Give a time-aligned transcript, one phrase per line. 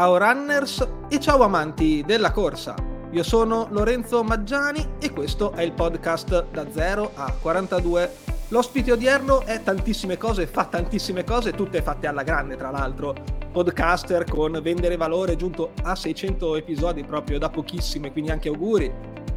[0.00, 2.74] Ciao runners e ciao amanti della corsa.
[3.10, 8.10] Io sono Lorenzo Maggiani e questo è il podcast da 0 a 42.
[8.48, 13.14] L'ospite odierno è tantissime cose, fa tantissime cose, tutte fatte alla grande tra l'altro.
[13.52, 18.90] Podcaster con vendere valore giunto a 600 episodi proprio da pochissime, quindi anche auguri.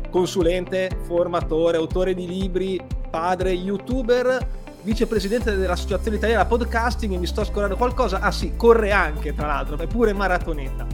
[0.10, 7.76] Consulente, formatore, autore di libri, padre, youtuber vicepresidente dell'Associazione Italiana Podcasting e mi sto scordando
[7.76, 8.20] qualcosa.
[8.20, 10.86] Ah sì, corre anche tra l'altro, è pure maratoneta.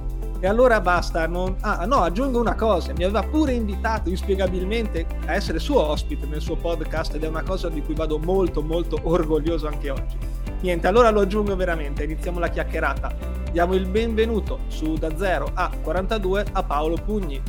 [0.42, 1.58] E allora basta, non...
[1.62, 6.40] ah no, aggiungo una cosa, mi aveva pure invitato inspiegabilmente a essere suo ospite nel
[6.40, 10.18] suo podcast ed è una cosa di cui vado molto molto orgoglioso anche oggi.
[10.62, 13.14] Niente, allora lo aggiungo veramente, iniziamo la chiacchierata.
[13.52, 17.42] Diamo il benvenuto su da 0 a 42 a Paolo Pugni.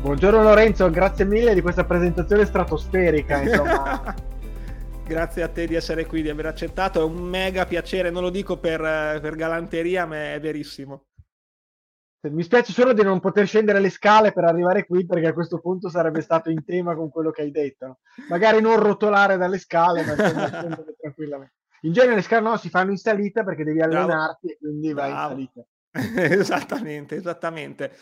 [0.00, 4.14] Buongiorno Lorenzo, grazie mille di questa presentazione stratosferica, insomma.
[5.10, 8.30] Grazie a te di essere qui, di aver accettato, è un mega piacere, non lo
[8.30, 8.78] dico per,
[9.20, 11.06] per galanteria, ma è verissimo.
[12.30, 15.58] Mi spiace solo di non poter scendere le scale per arrivare qui perché a questo
[15.58, 17.98] punto sarebbe stato in tema con quello che hai detto.
[18.28, 20.14] Magari non rotolare dalle scale, ma
[21.00, 21.54] tranquillamente.
[21.80, 24.54] In genere le scale no, si fanno in salita perché devi allenarti Bravo.
[24.54, 25.40] e quindi vai Bravo.
[25.40, 25.66] in salita.
[26.38, 27.92] esattamente, esattamente.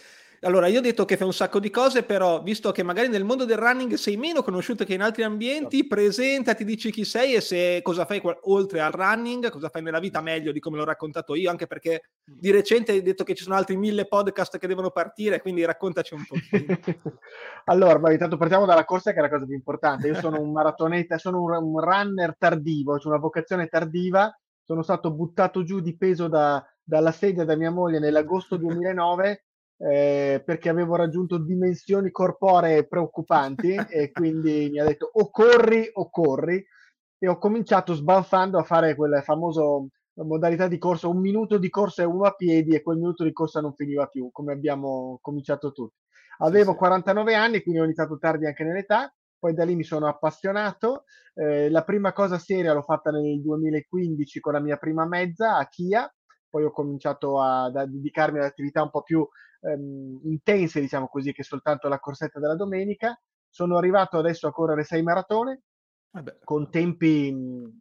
[0.42, 3.24] Allora, io ho detto che fai un sacco di cose, però visto che magari nel
[3.24, 5.94] mondo del running sei meno conosciuto che in altri ambienti, certo.
[5.96, 10.20] presentati, dici chi sei e se cosa fai oltre al running, cosa fai nella vita
[10.20, 12.34] meglio di come l'ho raccontato io, anche perché mm.
[12.38, 16.14] di recente hai detto che ci sono altri mille podcast che devono partire, quindi raccontaci
[16.14, 16.36] un po'.
[17.66, 20.06] allora, beh, intanto partiamo dalla corsa che è la cosa più importante.
[20.06, 24.82] Io sono un maratoneta, sono un, un runner tardivo, ho cioè una vocazione tardiva, sono
[24.82, 29.42] stato buttato giù di peso da, dalla sedia da mia moglie nell'agosto 2009
[29.78, 36.10] eh, perché avevo raggiunto dimensioni corporee preoccupanti e quindi mi ha detto o corri o
[36.10, 36.64] corri
[37.18, 39.88] e ho cominciato sbanfando a fare quel famoso
[40.24, 43.32] modalità di corsa, un minuto di corsa e uno a piedi e quel minuto di
[43.32, 45.96] corsa non finiva più, come abbiamo cominciato tutti.
[46.38, 51.04] Avevo 49 anni, quindi ho iniziato tardi anche nell'età, poi da lì mi sono appassionato.
[51.34, 55.66] Eh, la prima cosa seria l'ho fatta nel 2015 con la mia prima mezza a
[55.68, 56.08] Chia,
[56.48, 59.26] poi ho cominciato a, a dedicarmi ad attività un po' più
[59.60, 63.18] ehm, intense, diciamo così, che soltanto la corsetta della domenica.
[63.50, 65.62] Sono arrivato adesso a correre sei maratone
[66.10, 66.38] Vabbè.
[66.44, 67.78] con tempi mh,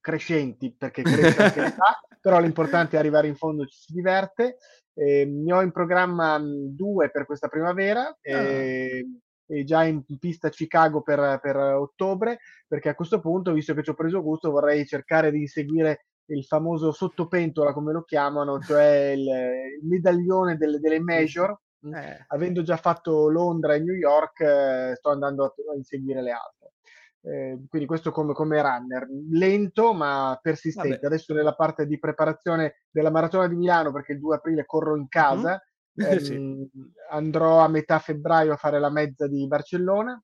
[0.00, 4.58] crescenti perché cresce anche l'età, però l'importante è arrivare in fondo, ci si diverte.
[4.94, 8.06] Eh, ne ho in programma mh, due per questa primavera.
[8.06, 8.16] Ah.
[8.22, 9.06] Eh,
[9.48, 13.84] e già in pista a Chicago per, per, ottobre, perché a questo punto, visto che
[13.84, 19.12] ci ho preso gusto, vorrei cercare di inseguire il famoso sottopentola, come lo chiamano, cioè
[19.14, 21.58] il, il medaglione delle, delle major.
[21.82, 22.24] Eh.
[22.28, 26.72] Avendo già fatto Londra e New York, eh, sto andando a, a, inseguire le altre.
[27.20, 30.94] Eh, quindi questo come, come, runner, lento ma persistente.
[30.94, 31.06] Vabbè.
[31.06, 35.06] Adesso nella parte di preparazione della maratona di Milano, perché il 2 aprile corro in
[35.08, 35.60] casa,
[36.00, 36.10] mm-hmm.
[36.10, 36.70] ehm, sì.
[37.10, 40.20] andrò a metà febbraio a fare la mezza di Barcellona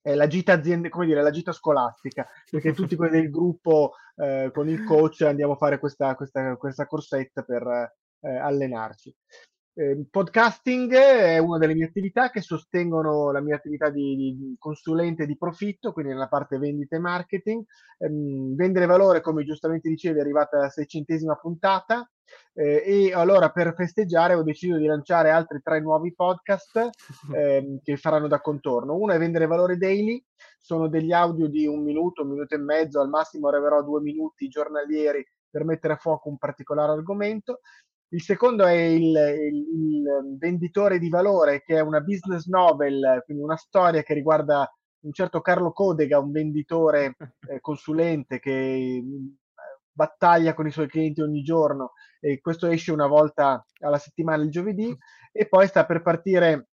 [0.00, 4.50] è la gita aziende, come dire, la gita scolastica, perché tutti quelli del gruppo eh,
[4.52, 9.14] con il coach andiamo a fare questa, questa, questa corsetta per eh, allenarci.
[9.78, 15.24] Eh, podcasting è una delle mie attività che sostengono la mia attività di, di consulente
[15.24, 17.64] di profitto, quindi nella parte vendita e marketing.
[17.98, 22.10] Ehm, vendere valore, come giustamente dicevi, è arrivata alla seicentesima puntata.
[22.54, 26.90] Eh, e allora per festeggiare ho deciso di lanciare altri tre nuovi podcast
[27.34, 28.96] eh, che faranno da contorno.
[28.96, 30.22] Uno è Vendere Valore Daily,
[30.58, 34.00] sono degli audio di un minuto, un minuto e mezzo, al massimo arriverò a due
[34.00, 37.60] minuti giornalieri per mettere a fuoco un particolare argomento.
[38.10, 43.42] Il secondo è il, il, il venditore di valore, che è una business novel, quindi
[43.42, 47.14] una storia che riguarda un certo Carlo Codega, un venditore
[47.48, 49.02] eh, consulente che
[49.92, 54.50] battaglia con i suoi clienti ogni giorno e questo esce una volta alla settimana il
[54.50, 54.96] giovedì
[55.32, 56.68] e poi sta per partire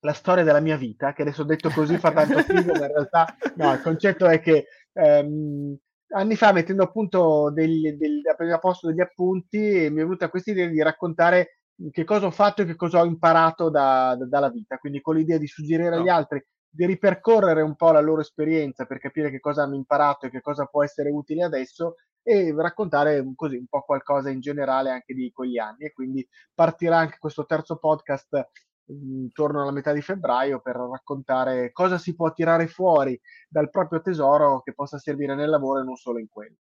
[0.00, 3.36] la storia della mia vita, che adesso detto così fa tanto figo, ma in realtà
[3.56, 5.76] no, il concetto è che ehm,
[6.12, 11.60] anni fa mettendo appunto a posto degli appunti mi è venuta questa idea di raccontare
[11.90, 15.16] che cosa ho fatto e che cosa ho imparato da, da, dalla vita, quindi con
[15.16, 15.96] l'idea di suggerire no.
[15.96, 20.26] agli altri di ripercorrere un po' la loro esperienza per capire che cosa hanno imparato
[20.26, 24.90] e che cosa può essere utile adesso e raccontare così un po' qualcosa in generale
[24.90, 28.48] anche di quegli anni e quindi partirà anche questo terzo podcast
[28.86, 33.18] intorno alla metà di febbraio per raccontare cosa si può tirare fuori
[33.48, 36.56] dal proprio tesoro che possa servire nel lavoro e non solo in quello.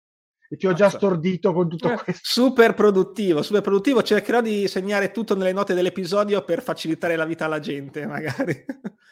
[0.52, 2.22] E ti ho già stordito con tutto eh, questo.
[2.24, 4.02] Super produttivo, super produttivo.
[4.02, 8.66] Cercherò di segnare tutto nelle note dell'episodio per facilitare la vita alla gente, magari.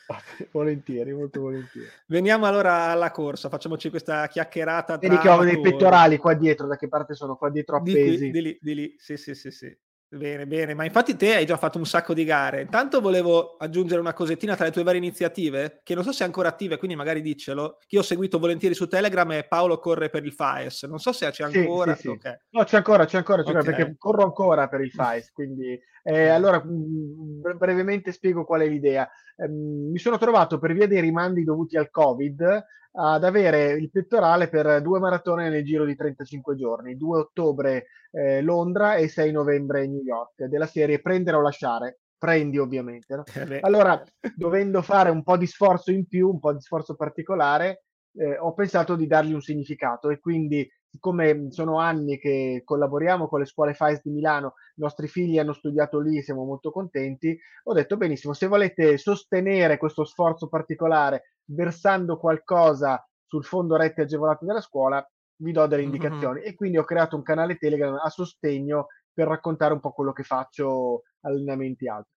[0.51, 1.87] volentieri, molto volentieri.
[2.07, 4.97] Veniamo allora alla corsa, facciamoci questa chiacchierata.
[4.97, 7.35] Vedi che ho dei pettorali qua dietro, da che parte sono?
[7.35, 8.09] Qua dietro appesi.
[8.09, 9.77] Di, qui, di lì, di lì, sì, sì, sì, sì.
[10.09, 12.61] Bene, bene, ma infatti te hai già fatto un sacco di gare.
[12.61, 16.25] Intanto volevo aggiungere una cosettina tra le tue varie iniziative, che non so se è
[16.25, 20.09] ancora attive, quindi magari diccelo, che io ho seguito volentieri su Telegram e Paolo corre
[20.09, 20.83] per il FAES.
[20.83, 21.93] Non so se c'è ancora.
[21.95, 22.13] Sì, sì, sì.
[22.13, 22.37] Okay.
[22.51, 23.75] No, c'è ancora, c'è ancora, c'è ancora okay.
[23.75, 29.09] perché corro ancora per il FAES, quindi eh, allora mm, brevemente spiego qual è l'idea.
[29.35, 32.65] Eh, mi sono trovato per via dei rimandi dovuti al Covid
[32.99, 38.41] ad avere il pettorale per due maratone nel giro di 35 giorni, 2 ottobre eh,
[38.41, 43.15] Londra e 6 novembre New York, della serie prendere o lasciare, prendi ovviamente.
[43.15, 43.23] No?
[43.33, 44.01] Eh allora,
[44.35, 47.83] dovendo fare un po' di sforzo in più, un po' di sforzo particolare,
[48.17, 53.39] eh, ho pensato di dargli un significato e quindi siccome sono anni che collaboriamo con
[53.39, 57.73] le scuole FAIS di Milano, i nostri figli hanno studiato lì, siamo molto contenti, ho
[57.73, 64.61] detto benissimo, se volete sostenere questo sforzo particolare versando qualcosa sul fondo rette agevolate della
[64.61, 65.05] scuola,
[65.39, 66.39] vi do delle indicazioni.
[66.39, 66.49] Mm-hmm.
[66.49, 70.23] E quindi ho creato un canale Telegram a sostegno per raccontare un po' quello che
[70.23, 72.11] faccio, allenamenti e altro.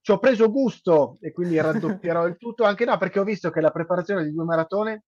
[0.00, 3.60] Ci ho preso gusto e quindi raddoppierò il tutto, anche no, perché ho visto che
[3.60, 5.04] la preparazione di due maratone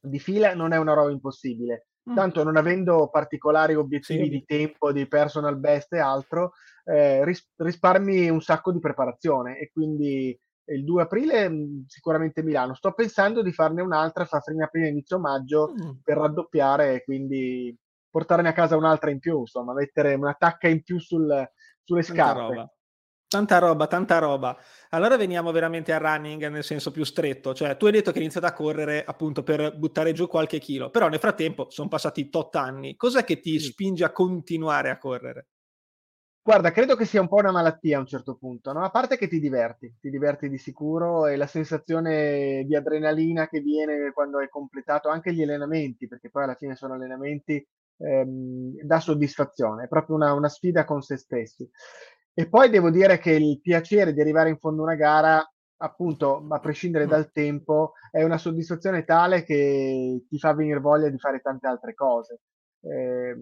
[0.00, 1.86] di fila non è una roba impossibile.
[2.14, 4.30] Tanto non avendo particolari obiettivi sì.
[4.30, 6.54] di tempo, di personal best e altro,
[6.84, 10.36] eh, ris- risparmi un sacco di preparazione e quindi
[10.66, 12.74] il 2 aprile mm, sicuramente Milano.
[12.74, 15.90] Sto pensando di farne un'altra fra fine aprile e inizio maggio mm.
[16.02, 17.76] per raddoppiare e quindi
[18.10, 21.26] portarne a casa un'altra in più, insomma, mettere una tacca in più sul,
[21.82, 22.54] sulle Tanta scarpe.
[22.54, 22.72] Roba.
[23.32, 24.58] Tanta roba, tanta roba.
[24.90, 28.24] Allora veniamo veramente al running nel senso più stretto, cioè tu hai detto che hai
[28.24, 32.54] iniziato a correre appunto per buttare giù qualche chilo, però nel frattempo sono passati tot
[32.56, 32.94] anni.
[32.94, 35.46] Cos'è che ti spinge a continuare a correre?
[36.44, 38.82] Guarda, credo che sia un po' una malattia a un certo punto, no?
[38.82, 43.60] A parte che ti diverti, ti diverti di sicuro e la sensazione di adrenalina che
[43.60, 47.64] viene quando hai completato anche gli allenamenti, perché poi alla fine sono allenamenti,
[47.98, 51.68] ehm, dà soddisfazione, è proprio una, una sfida con se stessi.
[52.34, 56.44] E poi devo dire che il piacere di arrivare in fondo a una gara, appunto,
[56.48, 61.38] a prescindere dal tempo, è una soddisfazione tale che ti fa venire voglia di fare
[61.40, 62.40] tante altre cose.
[62.80, 63.36] Eh,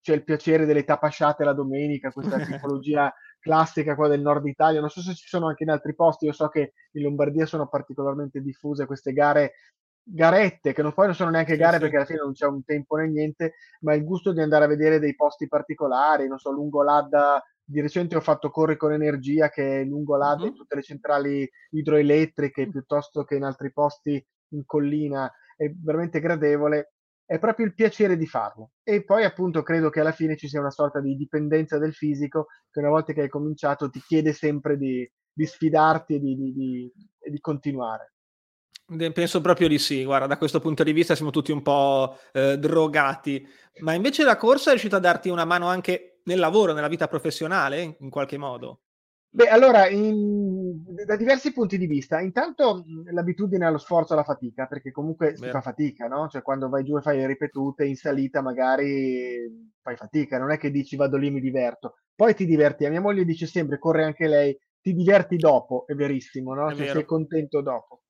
[0.00, 4.80] c'è il piacere delle tapasciate la domenica, questa tipologia classica qua del nord Italia.
[4.80, 7.68] Non so se ci sono anche in altri posti, io so che in Lombardia sono
[7.68, 9.52] particolarmente diffuse queste gare
[10.06, 12.62] garette, che non, poi non sono neanche gare sì, perché alla fine non c'è un
[12.64, 16.52] tempo né niente, ma il gusto di andare a vedere dei posti particolari, non so,
[16.52, 20.48] lungo l'Adda, di recente ho fatto Corri con Energia che è lungo l'Adda uh-huh.
[20.48, 26.93] in tutte le centrali idroelettriche piuttosto che in altri posti in collina, è veramente gradevole
[27.26, 28.72] è proprio il piacere di farlo.
[28.82, 32.46] E poi appunto credo che alla fine ci sia una sorta di dipendenza del fisico
[32.70, 36.92] che una volta che hai cominciato ti chiede sempre di, di sfidarti e di, di,
[37.30, 38.12] di, continuare.
[39.14, 42.58] Penso proprio di sì, guarda, da questo punto di vista siamo tutti un po' eh,
[42.58, 43.46] drogati,
[43.80, 47.08] ma invece la corsa è riuscita a darti una mano anche nel lavoro, nella vita
[47.08, 48.80] professionale, in qualche modo?
[49.34, 54.66] Beh, allora, in, da diversi punti di vista, intanto l'abitudine allo sforzo e alla fatica,
[54.66, 56.28] perché comunque si fa fatica, no?
[56.28, 60.56] Cioè quando vai giù e fai le ripetute, in salita magari fai fatica, non è
[60.56, 62.84] che dici vado lì mi diverto, poi ti diverti.
[62.84, 66.72] A mia moglie dice sempre, corre anche lei, ti diverti dopo, è verissimo, no?
[66.72, 68.02] Cioè, sei contento dopo.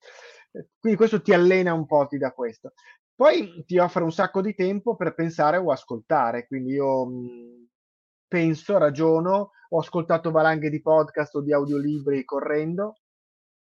[0.79, 2.75] Quindi questo ti allena un po', ti dà questo.
[3.15, 7.09] Poi ti offre un sacco di tempo per pensare o ascoltare, quindi io
[8.27, 12.99] penso, ragiono, ho ascoltato valanghe di podcast o di audiolibri correndo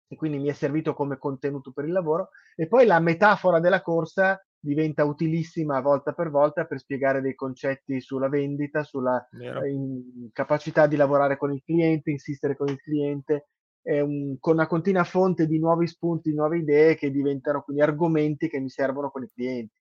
[0.06, 3.80] e quindi mi è servito come contenuto per il lavoro e poi la metafora della
[3.80, 10.86] corsa diventa utilissima volta per volta per spiegare dei concetti sulla vendita, sulla eh, capacità
[10.86, 13.48] di lavorare con il cliente, insistere con il cliente,
[13.82, 18.58] un, con una continua fonte di nuovi spunti, nuove idee che diventano quindi argomenti che
[18.58, 19.74] mi servono con i clienti.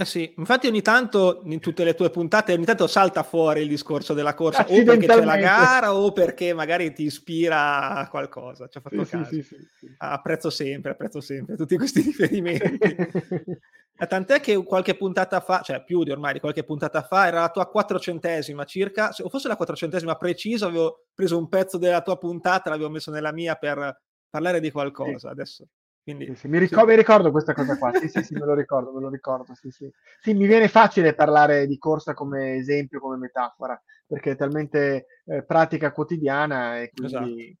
[0.00, 3.68] Eh sì, infatti ogni tanto in tutte le tue puntate ogni tanto salta fuori il
[3.68, 8.68] discorso della corsa o perché c'è la gara o perché magari ti ispira a qualcosa.
[8.68, 9.30] Ci ho fatto sì, caso.
[9.32, 12.78] Sì, sì, apprezzo sempre, apprezzo sempre tutti questi riferimenti.
[14.08, 17.50] Tant'è che qualche puntata fa, cioè più di ormai di qualche puntata fa, era la
[17.50, 22.70] tua quattrocentesima circa, o forse la quattrocentesima precisa, avevo preso un pezzo della tua puntata,
[22.70, 24.00] l'avevo messo nella mia per
[24.30, 25.30] parlare di qualcosa.
[25.30, 25.66] Adesso
[26.08, 26.48] quindi, sì, sì.
[26.48, 26.90] Mi, ricordo, sì.
[26.90, 29.70] mi, ricordo, questa cosa qua, sì, sì, sì, me lo ricordo, me lo ricordo, sì,
[29.70, 29.90] sì.
[30.22, 35.42] Sì, mi viene facile parlare di corsa come esempio, come metafora, perché è talmente eh,
[35.42, 37.14] pratica quotidiana e quindi...
[37.14, 37.56] Esatto.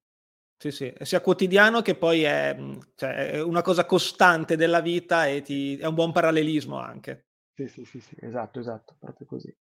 [0.60, 2.56] Sì, sì, sia quotidiano che poi è,
[2.96, 7.26] cioè, è una cosa costante della vita e ti, è un buon parallelismo anche.
[7.54, 9.56] Sì, sì, sì, sì, esatto, esatto, proprio così.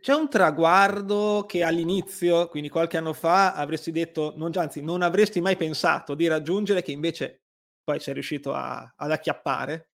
[0.00, 5.42] C'è un traguardo che all'inizio, quindi qualche anno fa, avresti detto, non, anzi, non avresti
[5.42, 7.40] mai pensato di raggiungere, che invece
[7.82, 9.88] poi sei riuscito a, ad acchiappare?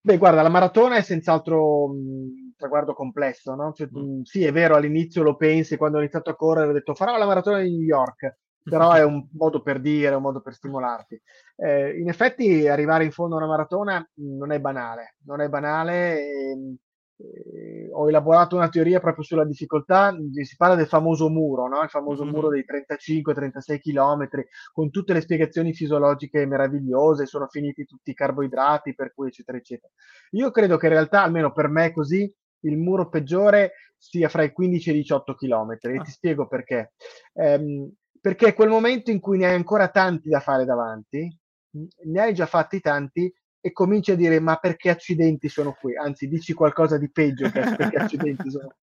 [0.00, 3.72] Beh, guarda, la maratona è senz'altro mh, traguardo complesso, no?
[3.72, 4.22] Cioè, mm.
[4.22, 7.26] Sì, è vero, all'inizio lo pensi, quando ho iniziato a correre ho detto farò la
[7.26, 11.20] maratona di New York, però è un modo per dire, un modo per stimolarti.
[11.56, 16.20] Eh, in effetti arrivare in fondo a una maratona non è banale, non è banale.
[16.20, 16.76] E, ehm,
[17.18, 21.82] eh, ho elaborato una teoria proprio sulla difficoltà, si parla del famoso muro, no?
[21.82, 22.34] il famoso mm-hmm.
[22.34, 24.28] muro dei 35-36 km,
[24.72, 29.92] con tutte le spiegazioni fisiologiche meravigliose, sono finiti tutti i carboidrati, per cui eccetera eccetera.
[30.32, 32.30] Io credo che in realtà, almeno per me così,
[32.60, 36.02] il muro peggiore sia fra i 15 e i 18 km, e ah.
[36.02, 36.92] ti spiego perché.
[37.32, 41.38] Um, perché è quel momento in cui ne hai ancora tanti da fare davanti,
[41.70, 43.32] ne hai già fatti tanti
[43.66, 45.96] e cominci a dire ma perché accidenti sono qui?
[45.96, 48.76] Anzi, dici qualcosa di peggio che perché accidenti sono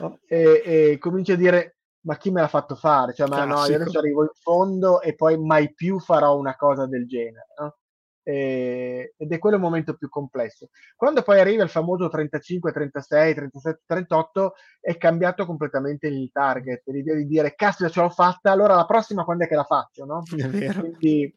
[0.00, 0.18] no?
[0.26, 3.14] e, e cominci a dire ma chi me l'ha fatto fare?
[3.14, 6.86] Cioè, ma no, io adesso arrivo in fondo e poi mai più farò una cosa
[6.86, 7.46] del genere.
[7.56, 7.76] No?
[8.24, 10.70] E, ed è quello il momento più complesso.
[10.96, 16.82] Quando poi arriva il famoso 35, 36, 37, 38, è cambiato completamente il target.
[16.86, 20.04] L'idea di dire, caspita, ce l'ho fatta, allora la prossima quando è che la faccio?
[20.04, 20.22] No?
[20.28, 21.36] Quindi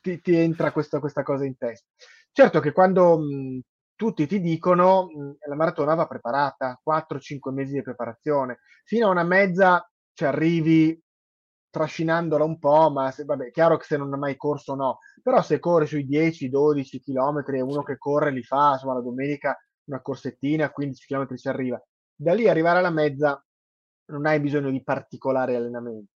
[0.00, 1.86] ti, ti entra questo, questa cosa in testa.
[2.36, 3.60] Certo che quando mh,
[3.94, 9.22] tutti ti dicono mh, la maratona va preparata, 4-5 mesi di preparazione, fino a una
[9.22, 10.98] mezza ci arrivi
[11.68, 15.42] trascinandola un po', ma se, vabbè, chiaro che se non ha mai corso no, però
[15.42, 20.00] se corre sui 10-12 km e uno che corre li fa, insomma la domenica una
[20.00, 21.82] corsettina, 15 km ci arriva.
[22.14, 23.42] Da lì arrivare alla mezza
[24.06, 26.08] non hai bisogno di particolari allenamenti.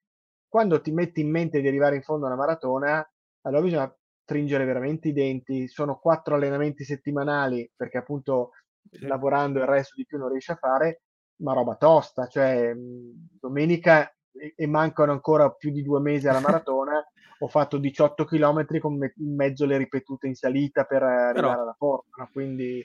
[0.48, 3.06] Quando ti metti in mente di arrivare in fondo a una maratona,
[3.42, 3.96] allora bisogna
[4.26, 5.68] stringere veramente i denti.
[5.68, 8.50] Sono quattro allenamenti settimanali perché appunto
[8.90, 9.06] sì.
[9.06, 11.02] lavorando il resto di più non riesci a fare,
[11.42, 12.26] ma roba tosta.
[12.26, 17.02] Cioè, domenica e, e mancano ancora più di due mesi alla maratona.
[17.38, 21.62] ho fatto 18 km con me- in mezzo le ripetute in salita per arrivare Però...
[21.62, 22.28] alla forma.
[22.32, 22.84] Quindi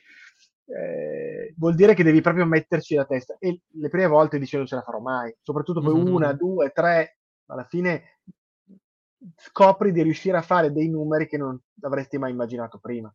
[0.65, 3.35] eh, vuol dire che devi proprio metterci la testa.
[3.39, 6.13] E le prime volte dicevo non ce la farò mai, soprattutto poi mm-hmm.
[6.13, 7.17] una, due, tre.
[7.47, 8.19] Alla fine
[9.37, 13.13] scopri di riuscire a fare dei numeri che non avresti mai immaginato prima.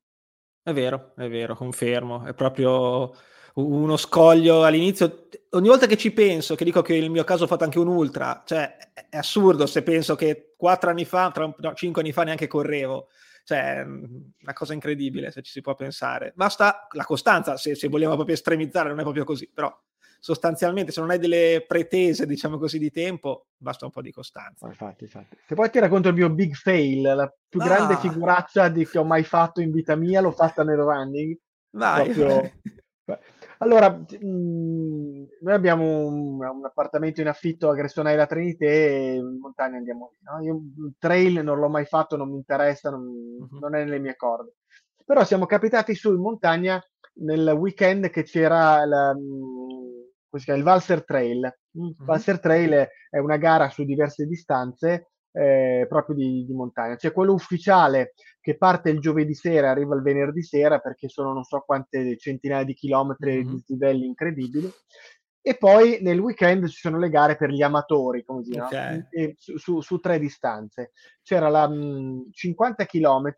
[0.62, 2.24] È vero, è vero, confermo.
[2.24, 3.14] È proprio
[3.54, 5.28] uno scoglio all'inizio.
[5.50, 7.86] Ogni volta che ci penso, che dico che il mio caso ho fatto anche un
[7.88, 8.76] ultra, cioè
[9.08, 13.08] è assurdo se penso che quattro anni fa, tra, no, cinque anni fa neanche correvo.
[13.44, 16.32] Cioè, una cosa incredibile se ci si può pensare.
[16.34, 19.72] Basta la costanza, se, se vogliamo proprio estremizzare, non è proprio così, però
[20.26, 24.66] sostanzialmente se non hai delle pretese, diciamo così, di tempo, basta un po' di costanza.
[24.66, 25.36] Infatti, infatti.
[25.46, 27.64] Se poi ti racconto il mio big fail, la più ah.
[27.64, 31.38] grande figuraccia di, che ho mai fatto in vita mia, l'ho fatta nel running.
[31.70, 32.50] Vai, proprio...
[33.58, 39.76] Allora, mh, noi abbiamo un, un, appartamento in affitto a Gressonella Trinité e in montagna
[39.76, 40.18] andiamo lì.
[40.22, 40.42] No?
[40.42, 43.58] Io trail non l'ho mai fatto, non mi interessa, non, uh-huh.
[43.60, 44.56] non è nelle mie corde.
[45.04, 46.82] Però siamo capitati su in montagna
[47.18, 49.14] nel weekend che c'era la,
[50.30, 51.56] il Valser Trail.
[51.72, 52.04] Il mm-hmm.
[52.04, 56.96] Valser Trail è una gara su diverse distanze eh, proprio di, di, montagna.
[56.96, 61.32] C'è quello ufficiale che parte il giovedì sera e arriva il venerdì sera perché sono
[61.32, 63.54] non so quante centinaia di chilometri mm-hmm.
[63.54, 64.70] di livelli incredibili.
[65.40, 68.96] E poi nel weekend ci sono le gare per gli amatori, come si okay.
[68.96, 69.32] no?
[69.36, 70.90] su, su, su, tre distanze.
[71.22, 73.34] C'era la mh, 50 km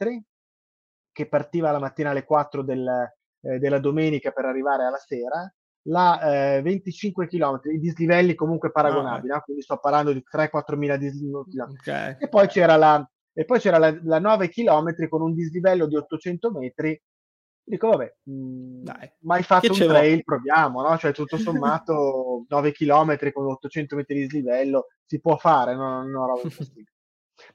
[1.12, 5.52] che partiva la mattina alle 4 del, eh, della domenica per arrivare alla sera,
[5.88, 9.42] la eh, 25 km, i dislivelli comunque paragonabili, ah, no?
[9.42, 11.60] quindi sto parlando di 3-4 mila dislivelli.
[11.78, 12.16] Okay.
[12.18, 15.96] E poi c'era, la, e poi c'era la, la 9 km con un dislivello di
[15.96, 17.00] 800 metri.
[17.68, 19.12] Dico, vabbè, mh, mm, Dai.
[19.20, 20.96] mai fatto un trail, proviamo, no?
[20.96, 26.02] Cioè, tutto sommato 9 km con 800 metri di dislivello si può fare, no?
[26.02, 26.40] non ho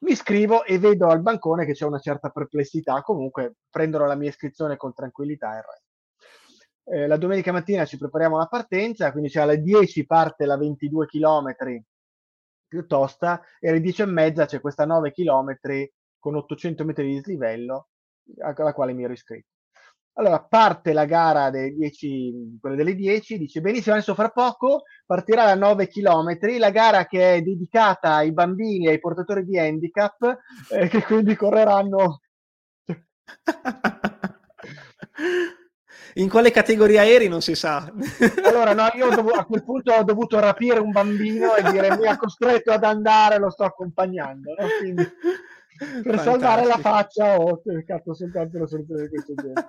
[0.01, 4.29] Mi iscrivo e vedo al bancone che c'è una certa perplessità, comunque prenderò la mia
[4.29, 5.82] iscrizione con tranquillità e il resto
[6.85, 11.05] eh, la domenica mattina ci prepariamo alla partenza, quindi cioè alle 10 parte la 22
[11.05, 11.55] km
[12.67, 15.55] più tosta e alle 10 e mezza c'è questa 9 km
[16.19, 17.89] con 800 metri di dislivello
[18.39, 19.47] alla quale mi ero iscritto.
[20.15, 25.45] Allora parte la gara delle 10, quelle delle 10, dice benissimo, adesso fra poco partirà
[25.45, 30.37] la 9 km, la gara che è dedicata ai bambini e ai portatori di handicap,
[30.71, 32.19] eh, che quindi correranno...
[36.15, 37.91] In quale categoria eri non si sa.
[38.43, 42.08] Allora, no, io dovuto, a quel punto ho dovuto rapire un bambino e dire mi
[42.08, 44.53] ha costretto ad andare, lo sto accompagnando.
[44.58, 44.67] No?
[44.79, 46.22] Quindi, per Fantastico.
[46.22, 49.67] salvare la faccia ho cercato soltanto una soluzione di questo genere.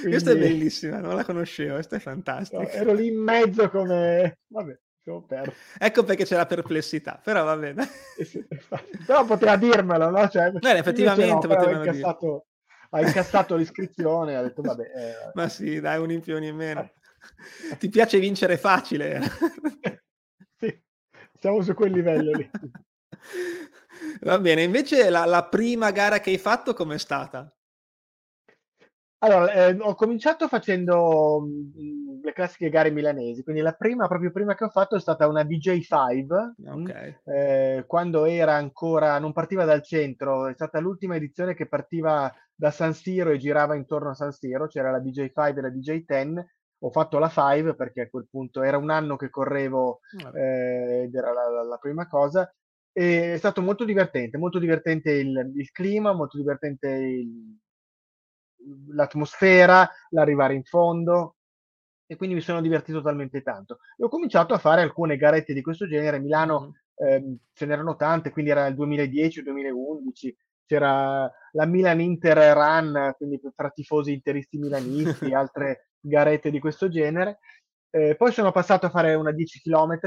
[0.00, 2.62] Quindi, questa è bellissima, non la conoscevo, questa è fantastica.
[2.62, 4.38] No, ero lì in mezzo come...
[4.48, 4.78] Vabbè,
[5.78, 7.86] Ecco perché c'è la perplessità, però va bene.
[9.06, 10.28] però poteva dirmelo, no?
[10.28, 12.46] Cioè, Bene, effettivamente no, poteva incassato,
[12.90, 14.82] ha incassato l'iscrizione ha detto vabbè...
[14.82, 16.90] Eh, Ma sì, dai, un in più in meno.
[17.78, 19.20] Ti piace vincere facile.
[20.56, 20.82] sì,
[21.38, 22.50] siamo su quel livello lì.
[24.20, 27.50] Va bene, invece la, la prima gara che hai fatto com'è stata?
[29.18, 34.30] Allora, eh, ho cominciato facendo mh, mm, le classiche gare milanesi, quindi la prima, proprio
[34.30, 37.18] prima che ho fatto è stata una DJ5, okay.
[37.24, 42.70] eh, quando era ancora, non partiva dal centro, è stata l'ultima edizione che partiva da
[42.70, 46.44] San Siro e girava intorno a San Siro, c'era la DJ5 e la DJ10,
[46.80, 50.00] ho fatto la 5 perché a quel punto era un anno che correvo
[50.34, 52.50] eh, ed era la, la, la prima cosa,
[52.92, 57.58] e è stato molto divertente, molto divertente il, il clima, molto divertente il,
[58.88, 61.36] l'atmosfera, l'arrivare in fondo.
[62.06, 63.80] E quindi mi sono divertito talmente tanto.
[63.96, 66.20] E ho cominciato a fare alcune garette di questo genere.
[66.20, 70.34] Milano eh, ce n'erano tante, quindi era il 2010-2011,
[70.66, 77.38] c'era la Milan Inter Run, quindi fra tifosi interisti milanisti, altre garette di questo genere.
[77.90, 79.98] Eh, poi sono passato a fare una 10 km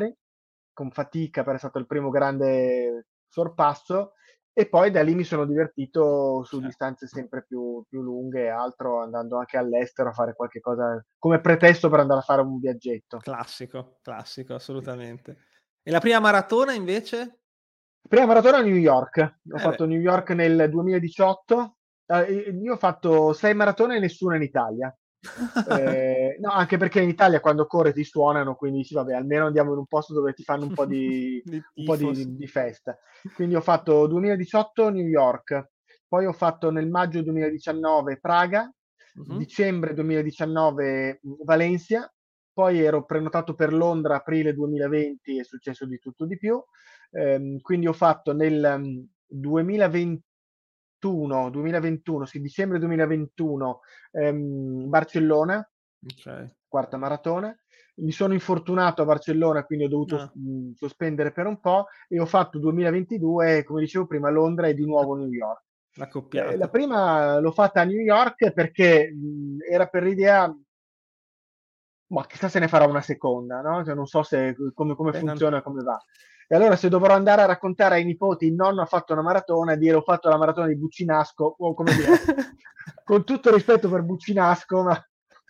[0.74, 4.14] con fatica, perché è stato il primo grande sorpasso
[4.60, 9.02] e poi da lì mi sono divertito su distanze sempre più, più, lunghe e altro,
[9.02, 13.20] andando anche all'estero a fare qualche cosa come pretesto per andare a fare un viaggetto.
[13.20, 15.46] Classico, classico, assolutamente.
[15.82, 17.39] E la prima maratona invece?
[18.10, 19.38] Prima maratona a New York.
[19.52, 19.94] Ho eh fatto beh.
[19.94, 21.76] New York nel 2018.
[22.08, 24.92] Eh, io ho fatto sei maratone e nessuna in Italia
[25.80, 29.74] eh, no, anche perché in Italia quando corre ti suonano, quindi dici vabbè, almeno andiamo
[29.74, 31.42] in un posto dove ti fanno un po' di,
[31.76, 32.98] un po di, di festa.
[33.36, 35.72] Quindi ho fatto 2018 New York,
[36.08, 38.72] poi ho fatto nel maggio 2019 Praga,
[39.14, 39.38] uh-huh.
[39.38, 42.12] dicembre 2019 Valencia,
[42.54, 46.62] poi ero prenotato per Londra aprile 2020, è successo di tutto di più,
[47.12, 50.24] eh, quindi ho fatto nel 2020
[51.00, 53.80] 2021, 2021, sì, dicembre 2021,
[54.12, 55.70] ehm, Barcellona,
[56.18, 56.54] okay.
[56.68, 57.58] quarta maratona.
[57.96, 60.32] Mi sono infortunato a Barcellona, quindi ho dovuto ah.
[60.34, 64.86] mh, sospendere per un po' e ho fatto 2022, come dicevo prima, Londra e di
[64.86, 65.64] nuovo New York.
[65.96, 70.54] La, eh, la prima l'ho fatta a New York perché mh, era per l'idea
[72.12, 73.84] ma chissà se ne farà una seconda, no?
[73.84, 76.00] Cioè, non so se, come, come funziona, come va.
[76.52, 79.74] E allora se dovrò andare a raccontare ai nipoti il nonno ha fatto una maratona
[79.74, 82.10] e dire ho fatto la maratona di Buccinasco, o come dire,
[83.06, 85.10] con tutto rispetto per Buccinasco, ma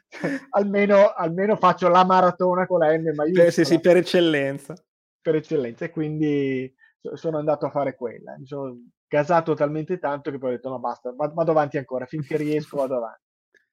[0.51, 3.49] almeno, almeno, faccio la maratona con la M maiuscola.
[3.49, 4.75] Sì, sì, per eccellenza.
[5.21, 6.75] Per eccellenza, e quindi
[7.13, 8.35] sono andato a fare quella.
[8.37, 12.35] Mi sono gasato talmente tanto che poi ho detto no basta, vado avanti ancora, finché
[12.35, 13.23] riesco vado avanti.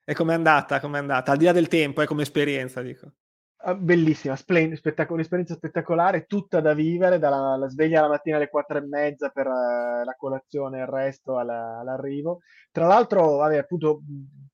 [0.04, 0.78] E com'è andata?
[0.78, 1.32] Com'è andata?
[1.32, 3.14] Al di là del tempo, è come esperienza, dico.
[3.58, 8.76] Ah, bellissima, splendida, spettac- un'esperienza spettacolare, tutta da vivere, dalla sveglia la mattina alle quattro
[8.78, 12.40] e mezza per uh, la colazione e il resto alla, all'arrivo.
[12.70, 14.02] Tra l'altro, vabbè, appunto,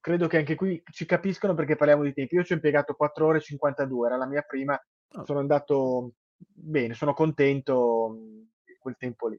[0.01, 2.37] credo che anche qui ci capiscono perché parliamo di tempi.
[2.37, 4.81] Io ci ho impiegato 4 ore e 52, era la mia prima,
[5.17, 5.25] oh.
[5.27, 8.17] sono andato bene, sono contento
[8.65, 9.39] di quel tempo lì.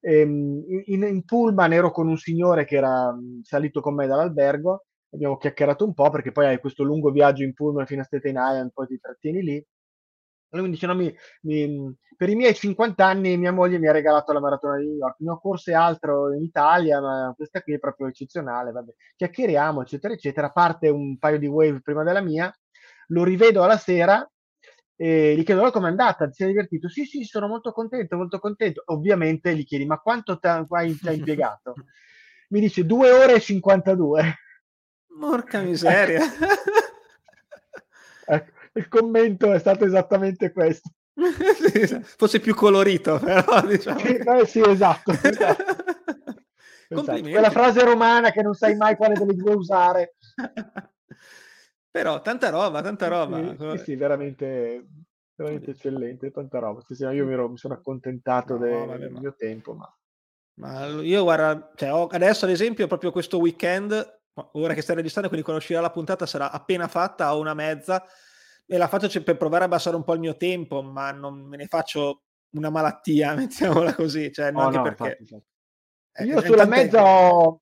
[0.00, 5.36] Ehm, in, in pullman ero con un signore che era salito con me dall'albergo abbiamo
[5.36, 8.70] chiacchierato un po' perché poi hai questo lungo viaggio in pullman fino a Staten Island,
[8.72, 9.66] poi ti trattieni lì.
[10.50, 13.92] Lui mi dice, no, mi, mi, per i miei 50 anni mia moglie mi ha
[13.92, 17.74] regalato la maratona di New York, ne ho corse altro in Italia, ma questa qui
[17.74, 18.92] è proprio eccezionale, vabbè.
[19.16, 20.50] Chiacchieriamo, eccetera, eccetera.
[20.50, 22.50] Parte un paio di wave prima della mia,
[23.08, 24.26] lo rivedo alla sera
[24.96, 26.88] e gli chiedo come è andata, ti sei divertito?
[26.88, 28.82] Sì, sì, sono molto contento, molto contento.
[28.86, 31.74] Ovviamente gli chiedi, ma quanto tempo hai impiegato?
[32.50, 34.34] mi dice 2 ore e 52.
[35.18, 36.22] Porca miseria.
[38.26, 40.90] ecco, il commento è stato esattamente questo.
[41.18, 43.98] sì, fosse più colorito, però diciamo.
[43.98, 45.10] Sì, eh, sì esatto.
[45.22, 45.64] esatto.
[46.88, 47.20] esatto.
[47.20, 50.14] Quella frase romana che non sai mai quale delle due usare.
[51.90, 53.76] Però tanta roba, tanta roba.
[53.76, 54.86] Sì, sì, veramente,
[55.34, 56.80] veramente eccellente, tanta roba.
[56.86, 59.18] Sì, io mi, ero, mi, sono accontentato no, del, vabbè, ma...
[59.18, 59.92] mio tempo, ma...
[60.54, 60.86] ma...
[61.00, 64.17] io guarda, cioè, ho, adesso ad esempio proprio questo weekend
[64.52, 68.04] ora che stai registrando, quindi quando uscirà la puntata sarà appena fatta a una mezza
[68.70, 71.56] e la faccio per provare a abbassare un po' il mio tempo, ma non me
[71.56, 75.18] ne faccio una malattia, mettiamola così, cioè, anche no, perché...
[76.12, 77.60] Eh, Io sulla mezza ho,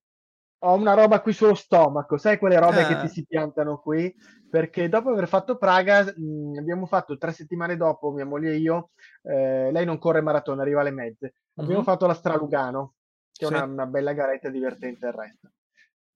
[0.59, 2.87] ho, una roba qui sullo stomaco, sai quelle robe ah.
[2.89, 4.13] che ti si piantano qui?
[4.51, 8.91] Perché dopo aver fatto Praga, mh, abbiamo fatto tre settimane dopo, mia moglie e io,
[9.23, 11.85] eh, lei non corre maratona, arriva alle mezze, abbiamo uh-huh.
[11.85, 12.95] fatto la Stralugano,
[13.31, 13.53] che sì.
[13.53, 15.51] è una, una bella garetta divertente il resto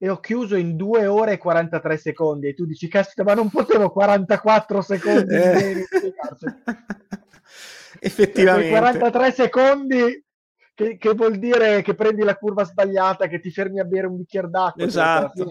[0.03, 2.49] e ho chiuso in 2 ore e 43 secondi.
[2.49, 5.85] E tu dici caspita ma non potevo 44 secondi eh.
[8.01, 8.71] effettivamente.
[8.71, 10.25] 43 secondi
[10.75, 14.17] che, che, vuol dire che prendi la curva sbagliata che ti fermi a bere un
[14.17, 15.47] bicchiere d'acqua esatto.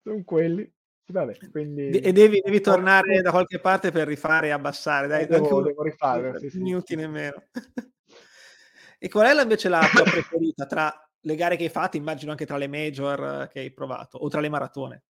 [0.00, 0.72] sono quelli.
[1.08, 1.90] Vabbè, quindi...
[1.90, 5.82] E devi, devi tornare da qualche parte per rifare e abbassare, dai, eh, devo, devo
[5.82, 6.96] rifare, sì, minuti sì.
[6.96, 7.44] nemmeno.
[8.98, 12.30] e qual è la, invece la tua preferita tra le gare che hai fatto, immagino
[12.30, 15.02] anche tra le major che hai provato, o tra le maratone?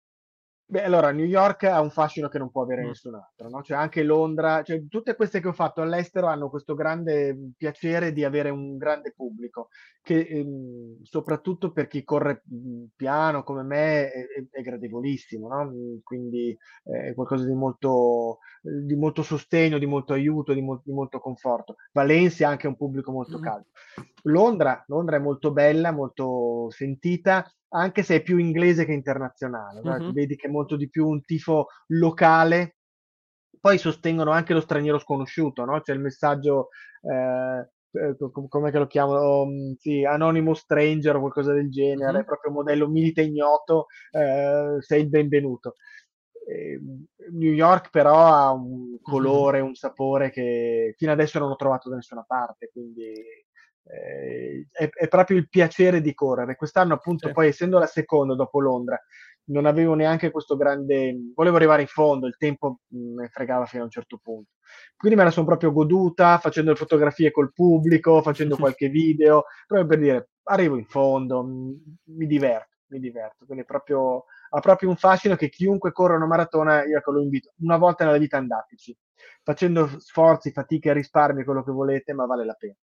[0.67, 2.87] Beh, allora, New York ha un fascino che non può avere mm.
[2.87, 3.61] nessun altro, no?
[3.61, 8.23] Cioè, anche Londra, cioè, tutte queste che ho fatto all'estero hanno questo grande piacere di
[8.23, 9.67] avere un grande pubblico,
[10.01, 15.65] che ehm, soprattutto per chi corre mhmm, piano come me è, è, gradevolissimo, no?
[15.65, 20.93] Mhmm, quindi è qualcosa di molto, di molto sostegno, di molto aiuto, di, mo- di
[20.93, 21.75] molto conforto.
[21.91, 23.41] Valencia ha anche un pubblico molto mm.
[23.41, 23.67] caldo.
[24.23, 29.81] Londra, Londra è molto bella, molto sentita, anche se è più inglese che internazionale.
[29.81, 30.11] Mm-hmm.
[30.11, 32.77] Vedi che è molto di più un tifo locale.
[33.59, 35.81] Poi sostengono anche lo straniero sconosciuto, no?
[35.81, 36.69] C'è il messaggio,
[37.01, 38.15] eh, eh
[38.47, 39.41] come lo chiamano?
[39.41, 42.25] Um, sì, Anonymous Stranger o qualcosa del genere, mm-hmm.
[42.25, 45.75] proprio modello milite ignoto, eh, sei il benvenuto.
[46.47, 46.79] Eh,
[47.31, 51.95] New York però ha un colore, un sapore che fino adesso non ho trovato da
[51.95, 53.13] nessuna parte, quindi
[53.87, 56.55] eh, è, è, proprio il piacere di correre.
[56.55, 57.33] Quest'anno, appunto, sì.
[57.33, 58.99] poi essendo la seconda dopo Londra,
[59.45, 61.15] non avevo neanche questo grande.
[61.35, 64.51] Volevo arrivare in fondo, il tempo mi fregava fino a un certo punto.
[64.97, 69.87] Quindi me la sono proprio goduta facendo le fotografie col pubblico, facendo qualche video, proprio
[69.87, 73.45] per dire arrivo in fondo, mi diverto, mi diverto.
[73.45, 77.51] Quindi proprio, ha proprio un fascino che chiunque corre una maratona, io ecco, lo invito
[77.59, 78.97] una volta nella vita andateci,
[79.43, 82.75] facendo sforzi, fatiche, risparmi, quello che volete, ma vale la pena.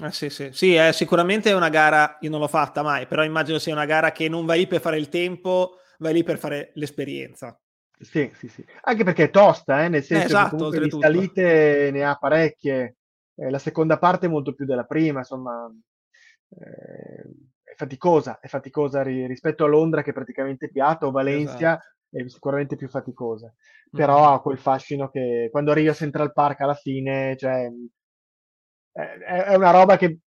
[0.00, 3.58] Eh sì, sì, sì è sicuramente una gara, io non l'ho fatta mai, però immagino
[3.58, 6.70] sia una gara che non vai lì per fare il tempo, vai lì per fare
[6.74, 7.58] l'esperienza.
[7.98, 8.64] Sì, sì, sì.
[8.82, 12.96] Anche perché è tosta, eh, nel senso eh, esatto, che di salite ne ha parecchie.
[13.34, 15.68] Eh, la seconda parte è molto più della prima, insomma,
[16.50, 17.22] eh,
[17.64, 21.84] è faticosa, è faticosa ri- rispetto a Londra che è praticamente piatto, o Valencia esatto.
[22.10, 23.52] è sicuramente più faticosa.
[23.90, 24.32] Però mm-hmm.
[24.32, 27.68] ha quel fascino che quando arrivi a Central Park alla fine, cioè,
[28.98, 30.18] è, è una roba che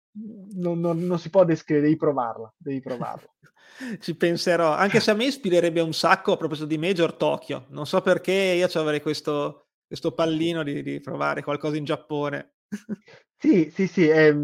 [0.54, 3.28] non, non, non, si può descrivere, devi provarla, devi provarla.
[3.98, 7.66] Ci penserò, anche se a me ispirerebbe un sacco a proposito di Major Tokyo.
[7.68, 12.54] Non so perché io avrei questo, questo pallino di, di, provare qualcosa in Giappone.
[13.38, 14.34] sì, sì, sì, è,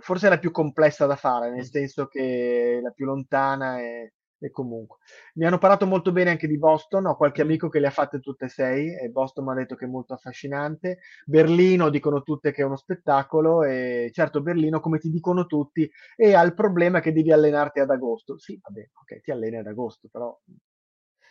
[0.00, 4.14] forse è la più complessa da fare, nel senso che è la più lontana e
[4.44, 4.98] e comunque.
[5.34, 8.20] Mi hanno parlato molto bene anche di Boston, ho qualche amico che le ha fatte
[8.20, 10.98] tutte e sei e Boston mi ha detto che è molto affascinante.
[11.24, 16.34] Berlino dicono tutte che è uno spettacolo e certo Berlino come ti dicono tutti e
[16.34, 18.38] ha il problema che devi allenarti ad agosto.
[18.38, 20.38] Sì, va bene, ok, ti alleni ad agosto, però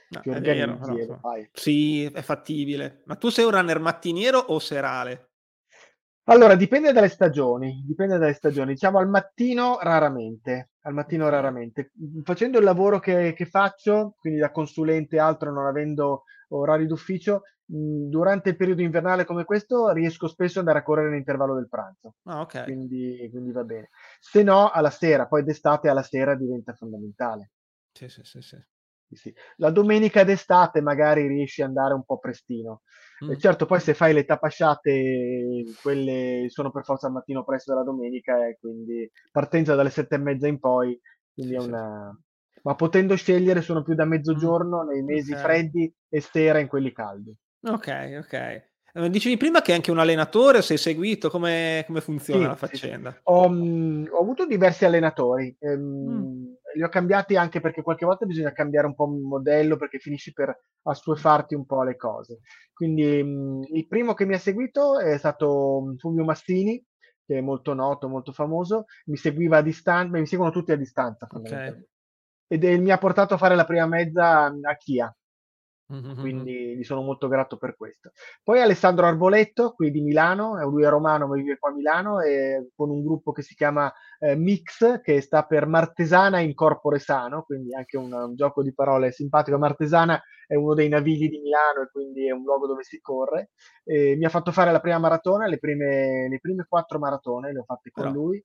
[0.08, 1.48] no, ti organizzi vero, fai.
[1.54, 3.04] Sì, è fattibile.
[3.06, 5.33] Ma tu sei un runner mattiniero o serale?
[6.26, 8.74] Allora, dipende dalle stagioni, dipende dalle stagioni.
[8.74, 11.92] Diciamo al mattino raramente, al mattino raramente.
[12.24, 17.42] Facendo il lavoro che, che faccio, quindi da consulente e altro, non avendo orari d'ufficio,
[17.66, 22.16] durante il periodo invernale come questo riesco spesso ad andare a correre all'intervallo del pranzo.
[22.24, 22.64] Ah, ok.
[22.64, 23.90] Quindi, quindi va bene.
[24.20, 27.52] Se no, alla sera, poi d'estate alla sera diventa fondamentale.
[27.92, 28.58] Sì, sì, sì, sì
[29.16, 29.34] sì.
[29.58, 32.82] La domenica d'estate magari riesci ad andare un po' prestino.
[33.24, 33.32] Mm.
[33.32, 37.86] E certo, poi se fai le tapasciate, quelle sono per forza al mattino presto della
[37.86, 41.00] domenica, e quindi partenza dalle sette e mezza in poi,
[41.34, 42.18] quindi sì, è una...
[42.52, 42.60] Sì.
[42.64, 44.88] Ma potendo scegliere sono più da mezzogiorno mm.
[44.88, 45.44] nei mesi okay.
[45.44, 47.36] freddi e sera in quelli caldi.
[47.62, 48.72] Ok, ok.
[48.96, 52.56] Eh, dicevi prima che è anche un allenatore, sei seguito, come, come funziona sì, la
[52.56, 53.10] faccenda?
[53.10, 53.22] Sì, sì.
[53.24, 56.44] Ho, um, ho, avuto diversi allenatori, um, mm.
[56.76, 60.32] li ho cambiati anche perché qualche volta bisogna cambiare un po' il modello perché finisci
[60.32, 62.42] per assuefarti un po' le cose.
[62.72, 66.84] Quindi um, il primo che mi ha seguito è stato Fulvio Mastini,
[67.26, 71.28] che è molto noto, molto famoso, mi seguiva a distanza, mi seguono tutti a distanza
[71.32, 71.84] okay.
[72.48, 75.12] ed è, mi ha portato a fare la prima mezza a Chia
[76.20, 78.12] quindi gli sono molto grato per questo.
[78.44, 82.70] Poi Alessandro Arboletto, qui di Milano, lui è romano ma vive qua a Milano, e
[82.76, 87.44] con un gruppo che si chiama eh, Mix, che sta per Martesana in Corpore Sano,
[87.44, 89.58] quindi anche un, un, gioco di parole simpatico.
[89.58, 93.52] Martesana è uno dei navigli di Milano e quindi è un luogo dove si corre.
[93.84, 97.60] E mi ha fatto fare la prima maratona, le prime, le prime quattro maratone le
[97.60, 98.16] ho fatte con Però.
[98.16, 98.44] lui.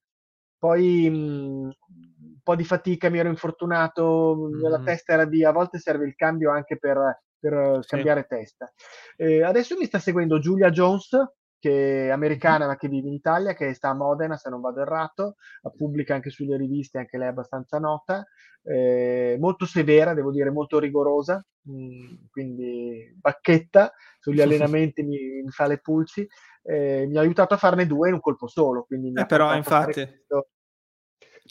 [0.58, 4.66] Poi mh, un po' di fatica, mi ero infortunato, mm.
[4.66, 6.98] la testa era via, a volte serve il cambio anche per
[7.38, 7.88] per sì.
[7.88, 8.72] cambiare testa.
[9.16, 11.10] Eh, adesso mi sta seguendo Giulia Jones,
[11.58, 14.80] che è americana ma che vive in Italia, che sta a Modena se non vado
[14.80, 15.36] errato,
[15.76, 18.24] pubblica anche sulle riviste, anche lei è abbastanza nota,
[18.62, 25.50] eh, molto severa, devo dire, molto rigorosa, mh, mm, quindi bacchetta sugli allenamenti mi, mi,
[25.50, 26.26] fa le pulci,
[26.62, 29.54] eh, mi ha aiutato a farne due in un colpo solo, quindi mi eh, però
[29.54, 30.06] infatti...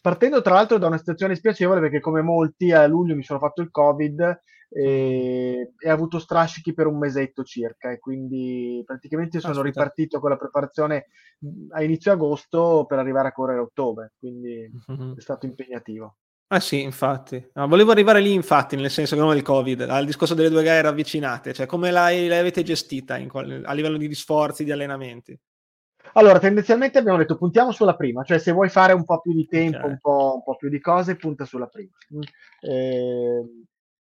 [0.01, 3.61] Partendo tra l'altro da una situazione spiacevole perché come molti a luglio mi sono fatto
[3.61, 9.53] il Covid e, e ho avuto strascichi per un mesetto circa e quindi praticamente sono
[9.53, 9.67] Aspetta.
[9.69, 11.05] ripartito con la preparazione
[11.69, 15.15] a inizio agosto per arrivare a correre a ottobre, quindi Mhm.
[15.17, 16.17] è stato impegnativo.
[16.49, 17.45] Ah sì, infatti.
[17.55, 20.63] No, volevo arrivare lì, infatti, nel senso che non del Covid, al discorso delle due
[20.63, 25.37] gare ravvicinate, cioè come l'hai, l'avete gestita qual- a livello di sforzi, di allenamenti?
[26.13, 29.47] Allora, tendenzialmente abbiamo detto puntiamo sulla prima, cioè se vuoi fare un po' più di
[29.47, 29.91] tempo, Ok.
[29.91, 31.91] un po', un po' più di cose, punta sulla prima.
[32.61, 33.43] Eh,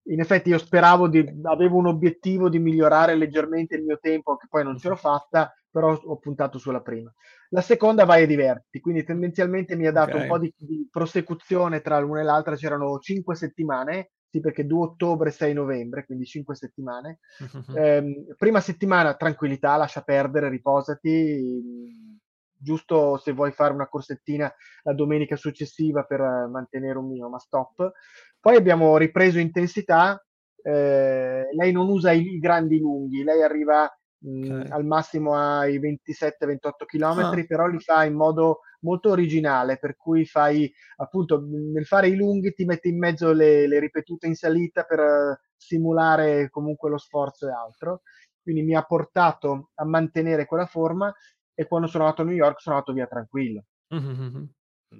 [0.09, 4.47] in effetti io speravo di, avevo un obiettivo di migliorare leggermente il mio tempo, che
[4.49, 7.13] poi non ce l'ho fatta, però ho puntato sulla prima.
[7.49, 10.21] La seconda vai e diverti, quindi tendenzialmente mi ha dato Ok.
[10.23, 14.79] un po' di, di prosecuzione tra l'una e l'altra, c'erano cinque settimane, sì perché 2
[14.79, 17.19] ottobre e 6 novembre, quindi cinque settimane.
[17.39, 17.77] Mhm.
[17.77, 22.15] Ehm, prima settimana tranquillità, lascia perdere, riposati,
[22.59, 24.51] giusto se vuoi fare una corsettina
[24.83, 27.91] la domenica successiva per eh, mantenere un minimo, ma stop.
[28.39, 30.23] Poi abbiamo ripreso intensità,
[30.61, 33.89] eh, lei non usa i, i grandi lunghi, lei arriva
[34.27, 34.71] mh, Ok.
[34.71, 37.45] al massimo ai 27-28 km, Ah.
[37.45, 42.15] però li fa in modo molto originale, per cui fai appunto mh, nel fare i
[42.15, 46.97] lunghi ti metti in mezzo le, le ripetute in salita per eh, simulare comunque lo
[46.97, 48.01] sforzo e altro.
[48.41, 51.13] Quindi mi ha portato a mantenere quella forma
[51.53, 54.49] e quando sono andato a New York sono andato via tranquillo, Mhm.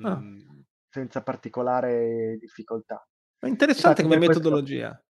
[0.04, 0.18] Ah.
[0.18, 0.40] mm,
[0.90, 3.08] senza particolare difficoltà.
[3.40, 5.02] È interessante Infatti come per questo- metodologia.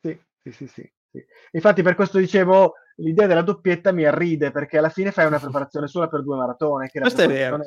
[0.00, 1.24] Sì, sì, sì, sì, sì.
[1.52, 5.86] Infatti per questo dicevo, l'idea della doppietta mi arride perché alla fine fai una preparazione
[5.86, 7.58] sola per due maratone, che la Questo è vero.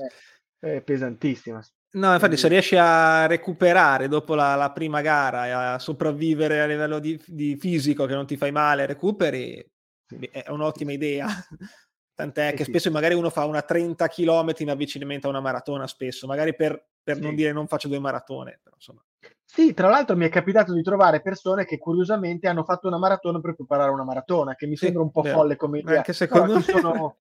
[0.60, 1.62] è pesantissima.
[1.96, 6.60] No, infatti, Quindi- se riesci a recuperare dopo la, la prima gara e a sopravvivere
[6.62, 9.66] a livello di, di fisico, che non ti fai male, recuperi,
[10.08, 10.30] Sì.
[10.32, 11.26] è un'ottima idea.
[12.16, 12.70] Tant'è Sì, che sì.
[12.72, 16.86] spesso magari uno fa una 30 km in avvicinamento a una maratona, spesso, magari per,
[17.04, 19.04] per non dire non faccio due maratone, però insomma.
[19.44, 23.40] Sì, tra l'altro mi è capitato di trovare persone che curiosamente hanno fatto una maratona
[23.40, 25.38] per preparare una maratona, che mi Sì, sembra un po' vero.
[25.38, 25.98] folle come idea.
[25.98, 26.80] Anche secondo Però ci me.
[26.82, 27.18] sono,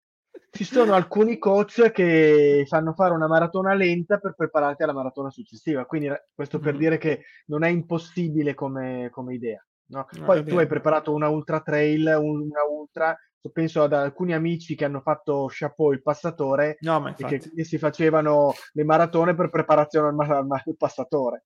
[0.50, 5.84] ci sono alcuni coach che fanno fare una maratona lenta per prepararti alla maratona successiva.
[5.84, 6.78] Quindi eh, questo per Mhm.
[6.78, 9.64] dire che non è impossibile come, come idea.
[9.86, 10.06] no?
[10.24, 13.16] Poi è tu hai preparato una ultra trail, un- una ultra,
[13.52, 17.64] penso ad alcuni amici che hanno fatto chapeau il passatore No, ma e che quindi
[17.64, 21.44] si facevano le maratone per preparazione al, ma- al passatore.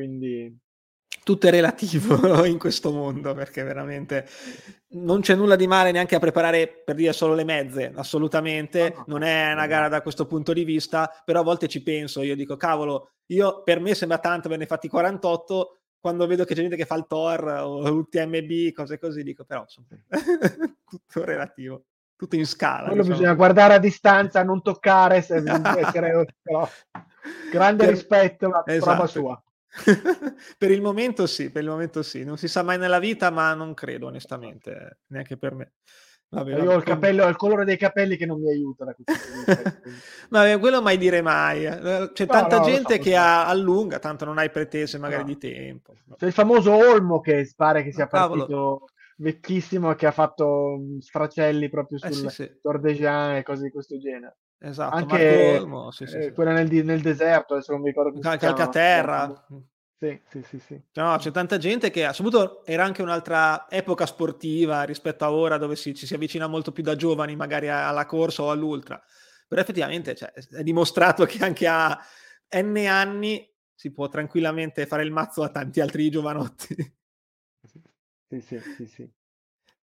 [0.00, 0.58] Quindi
[1.22, 4.26] tutto è relativo in questo mondo perché veramente
[4.92, 8.94] non c'è nulla di male neanche a preparare per dire solo le mezze, assolutamente, No,
[8.96, 9.66] no, non è una no.
[9.68, 13.62] gara da questo punto di vista, però a volte ci penso, io dico cavolo, io
[13.62, 17.04] per me sembra tanto averne fatti 48 quando vedo che c'è gente che fa il
[17.06, 19.88] Tor o l'UTMB, cose così, dico però insomma,
[20.88, 21.84] tutto relativo,
[22.16, 22.86] tutto in scala.
[22.86, 23.18] quello diciamo.
[23.18, 25.42] bisogna guardare a distanza, non toccare, se-
[25.78, 26.66] essere, però,
[27.52, 29.06] grande Per- rispetto, ma roba Esatto.
[29.06, 29.42] sua.
[30.58, 33.54] per il momento sì, per il momento sì, non si sa mai nella vita, ma
[33.54, 35.72] non credo onestamente, neanche per me.
[36.28, 38.94] Vabbè, Io vabbè, ho il capello, il colore dei capelli che non mi aiuta da
[40.30, 41.64] Vabbè, quello mai dire mai.
[41.64, 43.18] Eh, C'è No, tanta no, gente so, che so.
[43.18, 45.28] allunga, tanto non hai pretese magari No.
[45.28, 45.94] di tempo.
[46.16, 48.42] C'è il famoso Olmo che pare che sia Ah, cavolo.
[48.42, 48.84] partito
[49.16, 52.50] vecchissimo e che ha fatto mm, sfracelli proprio Eh, sul sì, sì.
[52.94, 54.36] Jean e cose di questo genere.
[54.62, 56.32] Esatto, Anche Olmo, sì, sì, eh, sì.
[56.32, 58.38] quella nel, nel deserto, adesso non mi ricordo come Cal-.
[58.38, 59.46] Calcaterra.
[59.96, 60.82] Sì, sì, sì, sì.
[60.94, 65.76] No, c'è tanta gente che, soprattutto era anche un'altra epoca sportiva rispetto a ora dove
[65.76, 69.02] si- ci si avvicina molto più da giovani magari alla corsa o all'ultra.
[69.46, 71.98] Però effettivamente cioè, è dimostrato che anche a
[72.54, 76.74] N anni si può tranquillamente fare il mazzo a tanti altri giovanotti.
[78.28, 79.10] Sì, sì, sì, sì.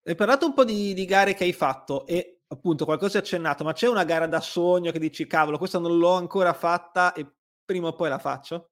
[0.03, 3.73] Hai parlato un po' di, di gare che hai fatto e appunto qualcosa accennato, ma
[3.73, 7.25] c'è una gara da sogno che dici cavolo, questa non l'ho ancora fatta e
[7.63, 8.71] prima o poi la faccio?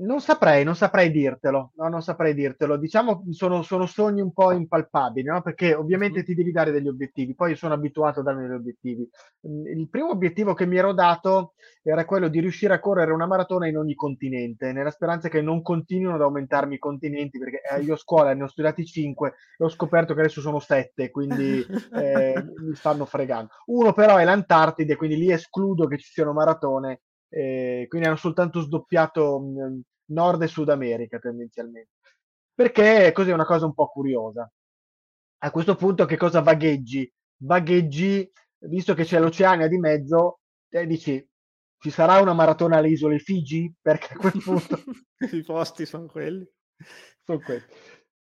[0.00, 2.76] Non saprei, non saprei dirtelo, no, non saprei dirtelo.
[2.76, 5.42] Diciamo, sono, sono sogni un po' impalpabili, no?
[5.42, 9.08] Perché ovviamente ti devi dare degli obiettivi, poi io sono abituato a darmi degli obiettivi.
[9.40, 13.66] Il primo obiettivo che mi ero dato era quello di riuscire a correre una maratona
[13.66, 17.94] in ogni continente, nella speranza che non continuino ad aumentarmi i continenti, perché eh, io
[17.94, 22.34] a scuola ne ho studiati 5 e ho scoperto che adesso sono 7, quindi eh,
[22.62, 23.50] mi stanno fregando.
[23.66, 28.60] Uno però è l'Antartide, quindi lì escludo che ci siano maratone eh, quindi hanno soltanto
[28.60, 29.80] sdoppiato mh,
[30.12, 31.90] Nord e Sud America tendenzialmente.
[32.54, 34.50] Perché così è una cosa un po' curiosa.
[35.40, 37.10] A questo punto che cosa vagheggi?
[37.42, 41.24] Vagheggi, visto che c'è l'Oceania di mezzo, te dici
[41.80, 43.72] ci sarà una maratona alle isole Figi?
[43.80, 44.82] Perché a quel punto
[45.30, 46.46] I posti sono quelli.
[47.24, 47.72] sono questi.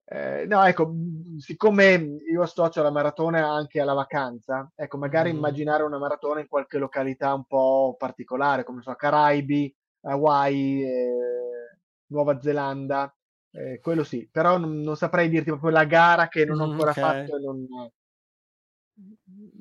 [0.08, 1.94] Eh, no, ecco, mh, siccome
[2.32, 5.38] io associo la maratona anche alla vacanza, ecco, magari Mhm.
[5.38, 12.40] immaginare una maratona in qualche località un po' particolare, come so, Caraibi, Hawaii, eh, Nuova
[12.40, 13.12] Zelanda,
[13.52, 16.92] eh, quello sì, però non, non, saprei dirti proprio la gara che non ho ancora
[16.92, 17.04] okay.
[17.04, 17.66] fatto non...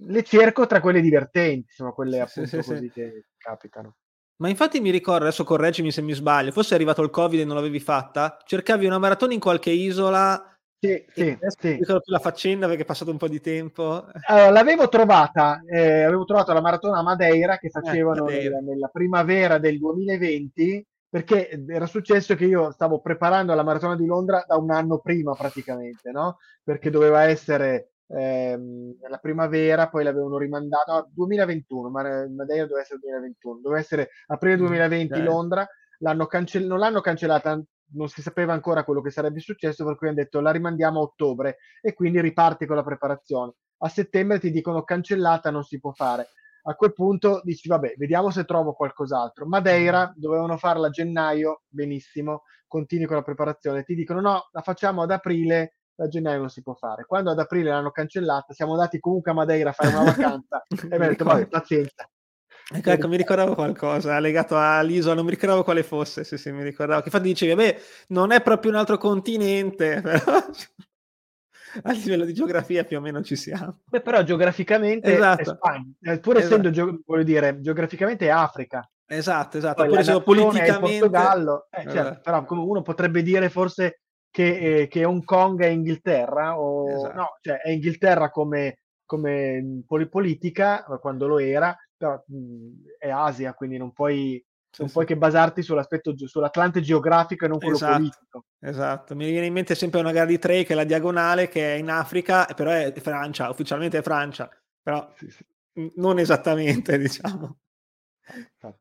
[0.07, 2.91] Le cerco tra quelle divertenti, insomma, quelle appunto sì, sì, così sì.
[2.93, 3.97] che capitano.
[4.37, 7.45] Ma infatti mi ricordo, adesso correggimi se mi sbaglio, forse è arrivato il Covid e
[7.45, 11.79] non l'avevi fatta, cercavi una maratona in qualche isola sì, sì, sì.
[11.79, 14.07] più la faccenda perché è passato un po' di tempo.
[14.27, 18.89] Allora, l'avevo trovata, eh, avevo trovato la maratona Madeira che eh, facevano eh, nella, nella,
[18.89, 24.57] primavera del 2020 perché era successo che io stavo preparando la maratona di Londra da
[24.57, 26.39] un anno prima praticamente, no?
[26.63, 33.61] Perché doveva essere ehm, la primavera, poi l'avevano rimandata, no, 2021, Madeira doveva essere 2021,
[33.61, 35.25] doveva essere aprile 2020 okay.
[35.25, 37.63] Londra, l'hanno cancell- non l'hanno cancellata
[37.95, 41.03] non si sapeva ancora quello che sarebbe successo, per cui hanno detto la rimandiamo a
[41.03, 43.53] ottobre e quindi riparti con la preparazione.
[43.79, 46.29] A settembre ti dicono cancellata, non si può fare.
[46.67, 49.47] A quel punto dici, vabbè, vediamo se trovo qualcos'altro.
[49.47, 53.83] Madeira dovevano farla a gennaio, benissimo, continui con la preparazione.
[53.83, 57.05] Ti dicono no, la facciamo ad aprile, a gennaio non si può fare.
[57.07, 60.99] Quando ad aprile l'hanno cancellata, siamo andati comunque a Madeira a fare una vacanza e
[60.99, 62.09] mi ha detto, vabbè, pazienza,
[62.73, 66.63] Ecco, ecco, mi ricordavo qualcosa legato all'isola, non mi ricordavo quale fosse, sì, sì, mi
[66.63, 67.01] ricordavo.
[67.01, 70.23] Che infatti dicevi, beh, non è proprio un altro continente, però
[71.83, 73.81] a livello di geografia più o meno ci siamo.
[73.85, 75.43] Beh, però geograficamente esatto.
[75.43, 76.55] è Spagna, eh, pur esatto.
[76.55, 78.89] essendo, geo- voglio dire, geograficamente è Africa.
[79.07, 80.99] Esatto, esatto, Poi pur essendo politicamente...
[81.01, 82.21] Portogallo, eh, certo, esatto.
[82.23, 84.04] però uno potrebbe dire forse
[84.35, 87.15] che, eh, che Hong Kong è Inghilterra, o esatto.
[87.15, 93.77] no, cioè è Inghilterra come, come politica, quando lo era, però mh, è Asia, quindi
[93.77, 94.95] non puoi, sì, non sì.
[94.95, 98.45] puoi che basarti sull'aspetto, sull'Atlante geografico e non quello esatto, politico.
[98.59, 101.77] Esatto, mi viene in mente sempre una gara di tre che è la diagonale, che
[101.77, 104.51] è in Africa, però è Francia, ufficialmente è Francia,
[104.83, 105.29] però sì,
[105.95, 107.59] non esattamente, diciamo.
[108.27, 108.81] Esatto.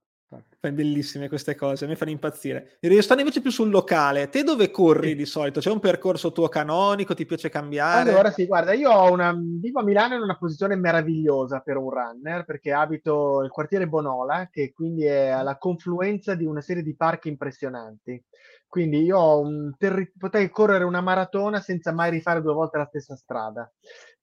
[0.59, 2.77] Fai bellissime queste cose, mi fanno impazzire.
[2.79, 5.15] Restando invece più sul locale, te dove corri sì.
[5.15, 5.59] di solito?
[5.59, 7.13] C'è un percorso tuo canonico?
[7.13, 8.09] Ti piace cambiare?
[8.09, 11.89] Allora, sì, guarda, io ho una, vivo a Milano in una posizione meravigliosa per un
[11.89, 16.95] runner perché abito nel quartiere Bonola, che quindi è alla confluenza di una serie di
[16.95, 18.23] parchi impressionanti.
[18.67, 22.87] Quindi io ho un terri- potrei correre una maratona senza mai rifare due volte la
[22.87, 23.71] stessa strada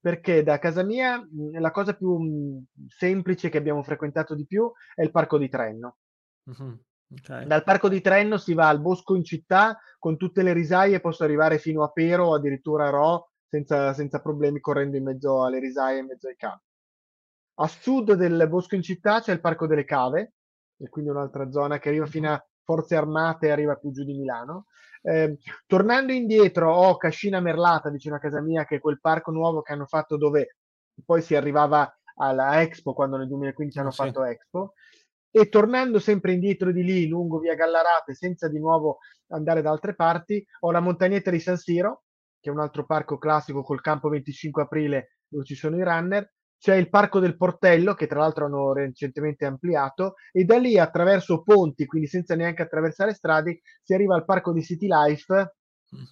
[0.00, 5.10] perché da casa mia la cosa più semplice che abbiamo frequentato di più è il
[5.10, 5.98] parco di Trenno.
[6.50, 6.74] Mm-hmm.
[7.12, 7.46] Okay.
[7.46, 11.24] Dal parco di Trenno si va al bosco in città con tutte le risaie, posso
[11.24, 15.58] arrivare fino a Pero o addirittura a Ro senza, senza problemi correndo in mezzo alle
[15.58, 16.64] risaie, in mezzo ai campi.
[17.54, 20.34] A sud del bosco in città c'è il parco delle cave,
[20.78, 24.14] e quindi un'altra zona che arriva fino a Forze Armate e arriva più giù di
[24.14, 24.66] Milano.
[25.02, 29.62] Eh, tornando indietro ho Cascina Merlata vicino a casa mia, che è quel parco nuovo
[29.62, 30.56] che hanno fatto dove
[31.04, 34.02] poi si arrivava alla Expo, quando nel 2015 hanno sì.
[34.02, 34.74] fatto Expo.
[35.30, 39.94] E tornando sempre indietro di lì, lungo via Gallarate, senza di nuovo andare da altre
[39.94, 42.02] parti, ho la montagnetta di San Siro,
[42.40, 46.32] che è un altro parco classico col campo 25 aprile dove ci sono i runner.
[46.58, 51.42] C'è il parco del Portello, che tra l'altro hanno recentemente ampliato, e da lì attraverso
[51.42, 55.34] ponti, quindi senza neanche attraversare strade, si arriva al parco di City Life,
[55.96, 56.02] mm.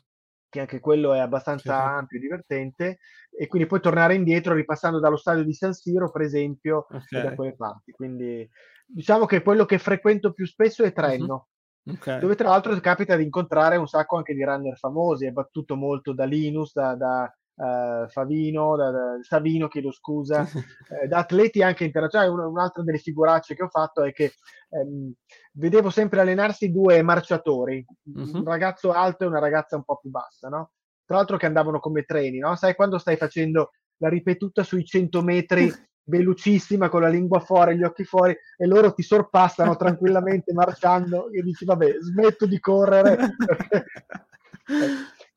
[0.48, 1.88] Che anche quello è abbastanza sì.
[1.88, 2.98] ampio e divertente,
[3.30, 7.22] e quindi puoi tornare indietro ripassando dallo stadio di San Siro, per esempio, okay.
[7.22, 7.92] da quelle parti.
[7.92, 8.48] Quindi
[8.86, 11.48] diciamo che quello che frequento più spesso è Trenno.
[11.82, 11.94] Uh-huh.
[11.94, 12.18] Okay.
[12.20, 16.12] Dove tra l'altro capita di incontrare un sacco anche di runner famosi, è battuto molto
[16.12, 20.42] da Linus, da, da uh, Favino, da, da, Savino, chiedo scusa,
[21.02, 22.30] eh, da atleti anche internazionali.
[22.30, 24.32] Un, un'altra delle figuracce che ho fatto è che
[24.70, 25.12] ehm,
[25.52, 28.38] vedevo sempre allenarsi due marciatori, uh-huh.
[28.38, 30.72] un ragazzo alto e una ragazza un po' più bassa, no?
[31.04, 32.54] Tra l'altro che andavano come treni, no?
[32.56, 35.70] Sai quando stai facendo la ripetuta sui 100 metri
[36.08, 41.42] velocissima con la lingua fuori, gli occhi fuori e loro ti sorpassano tranquillamente marciando e
[41.42, 43.36] dici vabbè smetto di correre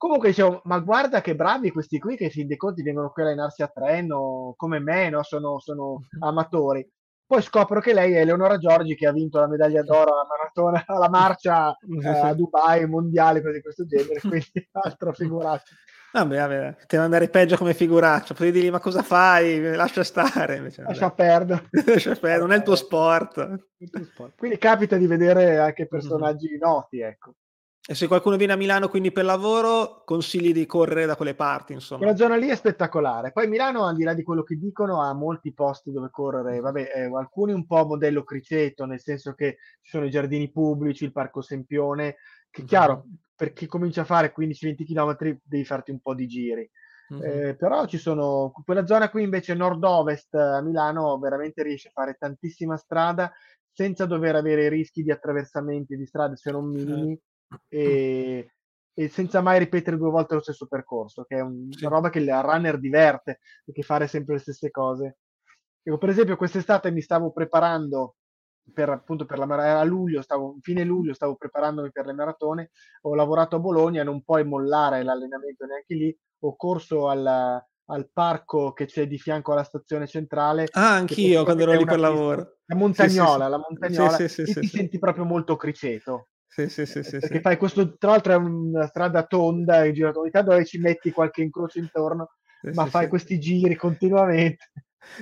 [0.01, 3.27] comunque dicevo ma guarda che bravi questi qui che fin dei conti vengono qui a
[3.27, 5.21] allenarsi a treno come me no?
[5.21, 6.89] sono, sono amatori
[7.27, 10.83] poi scopro che lei è Eleonora Giorgi che ha vinto la medaglia d'oro alla maratona,
[10.85, 15.73] alla marcia eh, a Dubai, mondiale, cose di questo genere, quindi altro figuraccio.
[16.11, 18.33] Vabbè, vabbè, deve andare peggio come figuraccia.
[18.33, 19.61] Potevi dirgli, ma cosa fai?
[19.77, 20.57] Lascia stare.
[20.57, 21.69] Invece, Lascia perdere.
[21.85, 23.67] Lascia perdere, non è il tuo sport.
[24.35, 26.59] Quindi capita di vedere anche personaggi mm-hmm.
[26.59, 27.35] noti, ecco.
[27.87, 31.73] E se qualcuno viene a Milano quindi per lavoro, consigli di correre da quelle parti,
[31.73, 32.01] insomma.
[32.01, 33.31] Quella zona lì è spettacolare.
[33.31, 36.59] Poi Milano, al di là di quello che dicono, ha molti posti dove correre.
[36.59, 41.05] Vabbè, eh, alcuni un po' modello Criceto, nel senso che ci sono i giardini pubblici,
[41.05, 42.17] il Parco Sempione,
[42.51, 46.27] che chiaro, mm-hmm per chi comincia a fare 15-20 km devi farti un po' di
[46.27, 46.69] giri.
[47.11, 47.23] Mm-hmm.
[47.23, 52.15] Eh, però ci sono quella zona qui invece nord-ovest a Milano veramente riesce a fare
[52.19, 53.31] tantissima strada
[53.71, 57.30] senza dover avere rischi di attraversamenti di strade se non minimi certo.
[57.67, 58.53] E,
[58.93, 61.85] e senza mai ripetere due volte lo stesso percorso, che è un, Sì.
[61.85, 65.17] una roba che il runner diverte, perché fare sempre le stesse cose.
[65.83, 68.15] Io, per esempio, quest'estate mi stavo preparando
[68.73, 72.69] per appunto per la mara- a luglio, stavo, fine luglio stavo preparandomi per le maratone,
[73.01, 78.71] ho lavorato a Bologna, non puoi mollare l'allenamento neanche lì, ho corso alla- al parco
[78.71, 82.57] che c'è di fianco alla stazione centrale, Ah, anch'io quando ero lì per lavoro.
[82.65, 83.63] La montagnola, sì, la sì.
[83.67, 86.29] montagnola, Sì, sì, sì, ti senti proprio molto criceto.
[86.53, 87.39] Sì, sì, sì, sì, perché sì.
[87.39, 91.09] fai questo, tra l'altro è una strada tonda, hai girato ogni tanto dove ci metti
[91.09, 92.31] qualche incrocio intorno,
[92.61, 94.71] Sì, ma fai questi giri continuamente.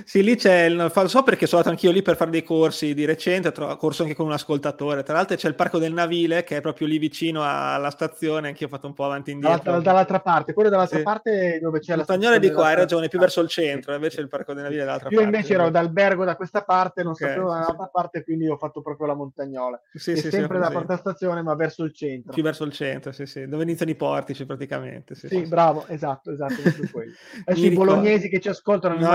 [0.04, 2.94] Sì, lì c'è il lo so perché sono andato anch'io lì per fare dei corsi
[2.94, 5.02] di recente, ho tro- corso anche con un ascoltatore.
[5.02, 8.66] Tra l'altro c'è il Parco del Navile che è proprio lì vicino alla stazione, anch'io
[8.66, 9.90] ho fatto un po' avanti e Dall'altra, indietro.
[9.90, 11.04] dall'altra parte, quello dall'altra Sì.
[11.04, 13.96] parte dove c'è la Montagnole di stazione qua, hai ragione, più verso il centro, Sì,
[13.96, 14.62] invece sì, il Parco del sì.
[14.64, 15.36] Navile è dall'altra Io parte.
[15.36, 17.90] invece ero d'albergo da questa parte, non sapevo sì, dall'altra sì.
[17.92, 19.80] parte, quindi ho fatto proprio la montagnola.
[19.92, 20.72] Sì, sì, sì, sempre da presente.
[20.86, 22.32] porta stazione, ma verso il centro.
[22.34, 25.14] Più verso il centro, sì, sì, dove iniziano i portici praticamente.
[25.14, 25.48] Sì, Sì, sì, sì.
[25.48, 27.12] bravo, esatto, esatto, proprio quello.
[27.46, 29.10] Adesso i bolognesi che ci ascoltano mi No,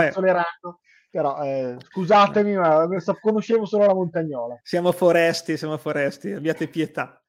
[0.62, 0.80] mazzoleranno,
[1.10, 4.60] però eh, scusatemi, ma so- conoscevo solo la montagnola.
[4.64, 7.20] siamo foresti, siamo foresti, abbiate pietà.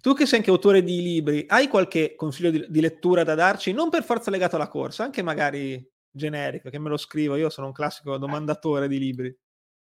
[0.00, 3.72] Tu che sei anche autore di libri, hai qualche consiglio di, di lettura da darci?
[3.72, 7.36] Non per forza legato alla corsa, anche magari generico, che me lo scrivo.
[7.36, 9.36] Io sono un classico domandatore di libri.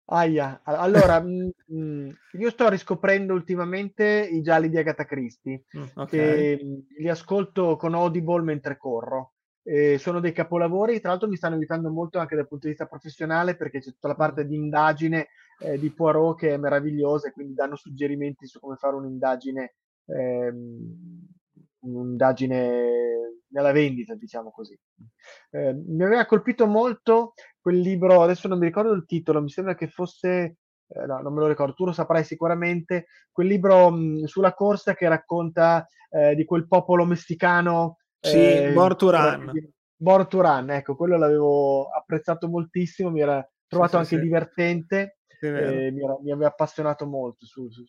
[0.06, 6.08] Aia, allora, mm, mm, io sto riscoprendo ultimamente i gialli di Agatha Christie, Mm, ok.
[6.08, 9.31] che mm, li ascolto con Audible mentre corro.
[9.64, 12.86] E sono dei capolavori, tra l'altro mi stanno aiutando molto anche dal punto di vista
[12.86, 15.28] professionale perché c'è tutta la parte di indagine
[15.60, 19.74] eh, di Poirot che è meravigliosa e quindi danno suggerimenti su come fare un'indagine,
[20.06, 21.26] ehm,
[21.80, 22.90] un'indagine
[23.52, 24.76] nella vendita, diciamo così.
[25.50, 29.74] Eh, mi aveva colpito molto quel libro, adesso non mi ricordo il titolo, mi sembra
[29.74, 30.56] che fosse,
[30.88, 34.94] eh, no, non me lo ricordo, tu lo saprai sicuramente, quel libro mh, sulla corsa
[34.94, 37.98] che racconta eh, di quel popolo messicano.
[38.22, 38.72] Sì, eh,
[40.28, 44.20] to Run, ecco, quello l'avevo apprezzato moltissimo, mi era trovato sì, anche sì.
[44.20, 45.76] divertente, Sì, è vero.
[45.76, 47.84] e mi, era- mi aveva appassionato molto, su, su-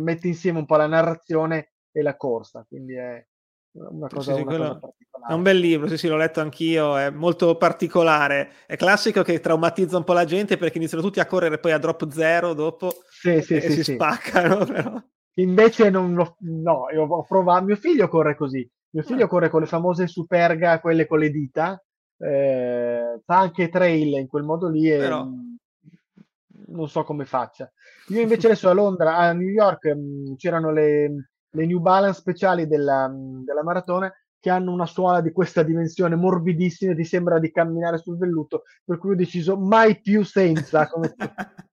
[0.00, 3.24] mette insieme un po' la narrazione e la corsa, quindi è
[3.72, 4.92] una Sì, cosa, sì, una quello cosa
[5.26, 8.52] È un bel libro, sì, sì, l'ho letto anch'io, è molto particolare.
[8.66, 11.78] È classico che traumatizza un po' la gente perché iniziano tutti a correre poi a
[11.78, 13.92] drop zero dopo Sì, sì, e sì, si sì.
[13.94, 15.02] spaccano, però.
[15.38, 19.28] Invece non lo, no, io ho provato, mio figlio corre così, mio figlio Ah.
[19.28, 21.82] corre con le famose superga, quelle con le dita,
[22.18, 25.24] eh, fa anche trail in quel modo lì e Però.
[25.24, 25.56] mh,
[26.68, 27.70] non so come faccia.
[28.08, 32.66] Io invece adesso a Londra, a New York, mh, c'erano le, le New Balance speciali
[32.66, 37.50] della, mh, della maratona che hanno una suola di questa dimensione morbidissima, ti sembra di
[37.50, 41.14] camminare sul velluto, per cui ho deciso mai più senza, come.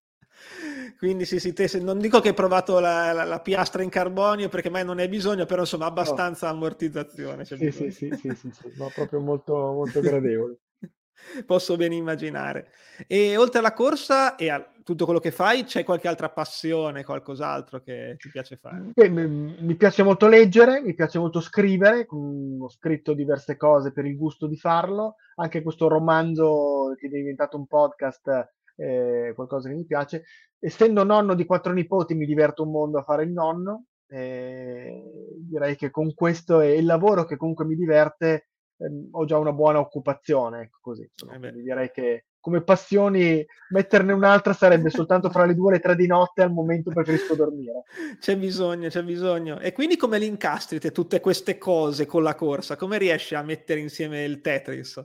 [1.04, 3.90] Quindi sì, sì, te, se- non dico che hai provato la, la- la piastra in
[3.90, 8.10] carbonio perché mai non ne hai bisogno, però insomma abbastanza ammortizzazione c'è Sì, sì, sì,
[8.16, 10.60] sì, sì, sì, ma proprio molto, molto gradevole.
[11.46, 12.70] Posso ben immaginare.
[13.06, 17.82] E oltre alla corsa e a tutto quello che fai, c'è qualche altra passione, qualcos'altro
[17.82, 18.92] che ti piace fare?
[18.94, 19.28] Beh, mi
[19.60, 24.16] mi piace molto leggere, mi piace molto scrivere, mm, ho scritto diverse cose per il
[24.16, 29.86] gusto di farlo, anche questo romanzo che è diventato un podcast è qualcosa che mi
[29.86, 30.24] piace.
[30.60, 35.02] Essendo nonno di quattro nipoti mi diverto un mondo a fare il nonno, e
[35.40, 39.52] direi che con questo e il lavoro che comunque mi diverte, ehm, ho già una
[39.52, 41.48] buona occupazione, ecco così, insomma.
[41.48, 45.96] Eh direi che come passioni metterne un'altra sarebbe soltanto fra le due e le tre
[45.96, 47.84] di notte, al momento preferisco dormire.
[48.20, 49.60] C'è bisogno, c'è bisogno.
[49.60, 52.76] E quindi come li incastri te tutte queste cose con la corsa?
[52.76, 55.02] Come riesci a mettere insieme il Tetris?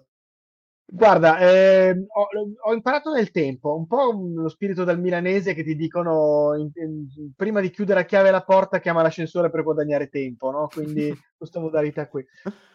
[0.90, 2.28] Guarda, ehm, ho,
[2.70, 7.32] ho imparato nel tempo, un po' lo spirito del milanese che ti dicono in- in-
[7.36, 10.66] prima di chiudere a chiave la porta chiama l'ascensore per guadagnare tempo, no?
[10.68, 12.24] Quindi questa modalità qui.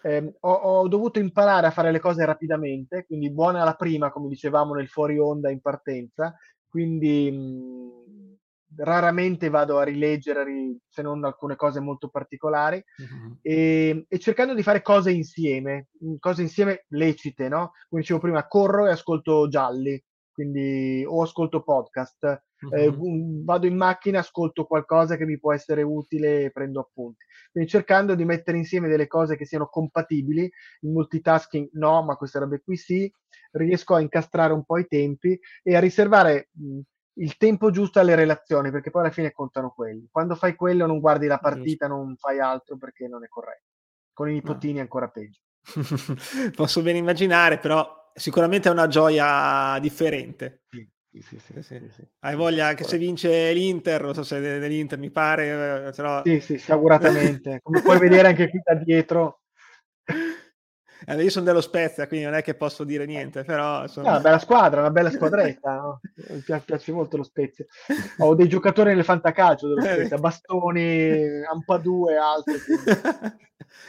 [0.01, 4.27] Ehm, ho, ho dovuto imparare a fare le cose rapidamente, quindi buona la prima, come
[4.27, 6.35] dicevamo nel fuori onda in partenza,
[6.67, 8.32] quindi mh,
[8.77, 10.45] raramente vado a rileggere,
[10.87, 13.37] se non alcune cose molto particolari Mhm.
[13.41, 17.71] e, e cercando di fare cose insieme, mh, cose insieme lecite, no?
[17.89, 20.01] Come dicevo prima, corro e ascolto gialli,
[20.31, 22.23] quindi o ascolto podcast,
[22.73, 22.95] eh, Mhm.
[22.97, 27.23] gu- vado in macchina, ascolto qualcosa che mi può essere utile e prendo appunti.
[27.51, 30.43] Quindi cercando di mettere insieme delle cose che siano compatibili,
[30.81, 33.11] il multitasking no, ma queste robe qui sì,
[33.51, 36.79] riesco a incastrare un po' i tempi e a riservare mh,
[37.15, 40.07] il tempo giusto alle relazioni, perché poi alla fine contano quelli.
[40.11, 43.67] Quando fai quello non guardi la partita, non fai altro perché non è corretto.
[44.13, 45.39] Con i nipotini è ancora peggio.
[46.55, 50.63] Posso ben immaginare, però sicuramente è una gioia differente.
[50.69, 52.07] Sì, Sì, sì, sì, sì, sì.
[52.19, 56.21] Hai voglia anche se vince l'Inter, non so se dell'Inter mi pare, però...
[56.23, 57.59] Sì, sì, sicuramente.
[57.61, 59.41] Come puoi vedere anche qui da dietro.
[61.05, 63.87] Eh, io sono dello Spezia, quindi non è che posso dire niente, però...
[63.87, 64.05] Sono...
[64.05, 65.99] No, una bella squadra, una bella squadretta, no?
[66.29, 67.65] mi piace, molto lo Spezia.
[68.19, 72.55] Ho dei giocatori nel fantacalcio dello Spezia, Bastoni, Ampadue, altri.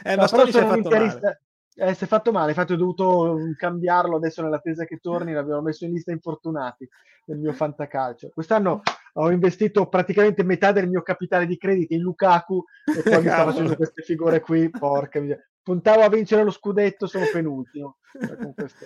[0.03, 1.41] Eh, no, Bastoni si è fatto male.
[1.75, 5.85] Eh, si è fatto male, infatti ho dovuto cambiarlo adesso nell'attesa che torni, l'abbiamo messo
[5.85, 6.89] in lista infortunati
[7.25, 8.31] nel mio fantacalcio.
[8.33, 8.81] Quest'anno
[9.13, 13.43] ho investito praticamente metà del mio capitale di credito in Lukaku e poi mi sta
[13.43, 15.37] facendo queste figure qui, porca mia.
[15.65, 17.97] Puntavo a vincere lo scudetto, sono penultimo.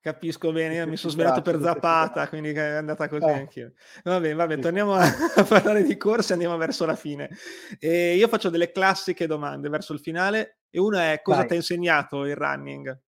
[0.00, 3.32] Capisco bene, io mi sono svelato per Zapata, quindi è andata così eh.
[3.32, 3.72] anch'io.
[4.02, 7.30] Vabbè, vabbè, torniamo a, a, parlare di corse, andiamo verso la fine.
[7.78, 11.56] E io faccio delle classiche domande verso il finale e una è cosa ti ha
[11.56, 13.00] insegnato il running?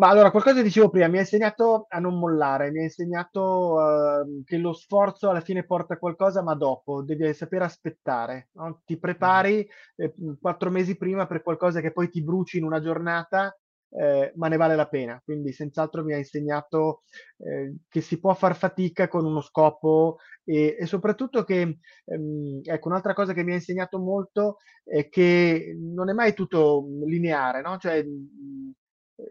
[0.00, 4.42] Ma allora, qualcosa dicevo prima, mi ha insegnato a non mollare, mi ha insegnato uh,
[4.44, 8.48] che lo sforzo alla fine porta a qualcosa, ma dopo devi sapere aspettare.
[8.52, 8.80] No?
[8.86, 9.58] Ti prepari
[9.96, 13.54] eh, quattro mesi prima per qualcosa che poi ti bruci in una giornata,
[13.90, 15.20] eh, ma ne vale la pena.
[15.22, 17.02] Quindi, senz'altro, mi ha insegnato
[17.36, 22.88] eh, che si può far fatica con uno scopo e, e soprattutto che, ehm, ecco,
[22.88, 27.76] un'altra cosa che mi ha insegnato molto è che non è mai tutto lineare, no?
[27.76, 28.02] Cioè,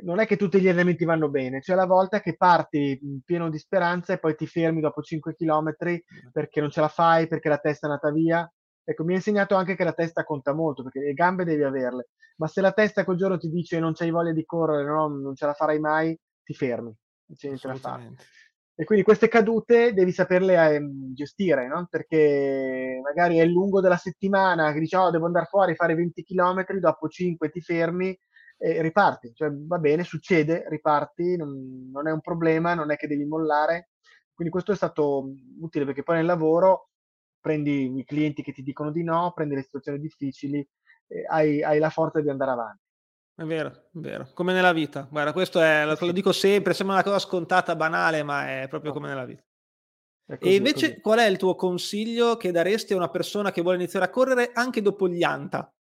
[0.01, 3.57] non è che tutti gli allenamenti vanno bene, c'è la volta che parti pieno di
[3.57, 5.73] speranza e poi ti fermi dopo 5 km
[6.31, 8.51] perché non ce la fai, perché la testa è andata via.
[8.83, 12.09] Ecco, mi ha insegnato anche che la testa conta molto, perché le gambe devi averle,
[12.37, 15.35] ma se la testa quel giorno ti dice non c'hai voglia di correre, no, non
[15.35, 16.85] ce la farai mai, ti fermi,
[17.25, 18.13] non c'è niente da fare.
[18.79, 20.81] E quindi queste cadute devi saperle eh,
[21.13, 21.85] gestire, no?
[21.89, 26.23] Perché magari è lungo della settimana che dici, oh, devo andare fuori a fare 20
[26.23, 28.17] km, dopo 5 ti fermi,
[28.61, 33.07] e riparti, cioè va bene, succede, riparti, non, non, è un problema, non è che
[33.07, 33.91] devi mollare.
[34.33, 35.31] Quindi questo è stato
[35.61, 36.89] utile perché poi nel lavoro
[37.39, 40.67] prendi i clienti che ti dicono di no, prendi le situazioni difficili,
[41.07, 42.83] e hai, hai la forza di andare avanti.
[43.33, 45.07] È vero, è vero, come nella vita.
[45.09, 48.91] Guarda, questo è, lo, lo dico sempre, sembra una cosa scontata, banale, ma è proprio
[48.91, 49.41] come nella vita.
[50.25, 53.77] Così, e invece qual è il tuo consiglio che daresti a una persona che vuole
[53.77, 55.73] iniziare a correre anche dopo gli ANTA?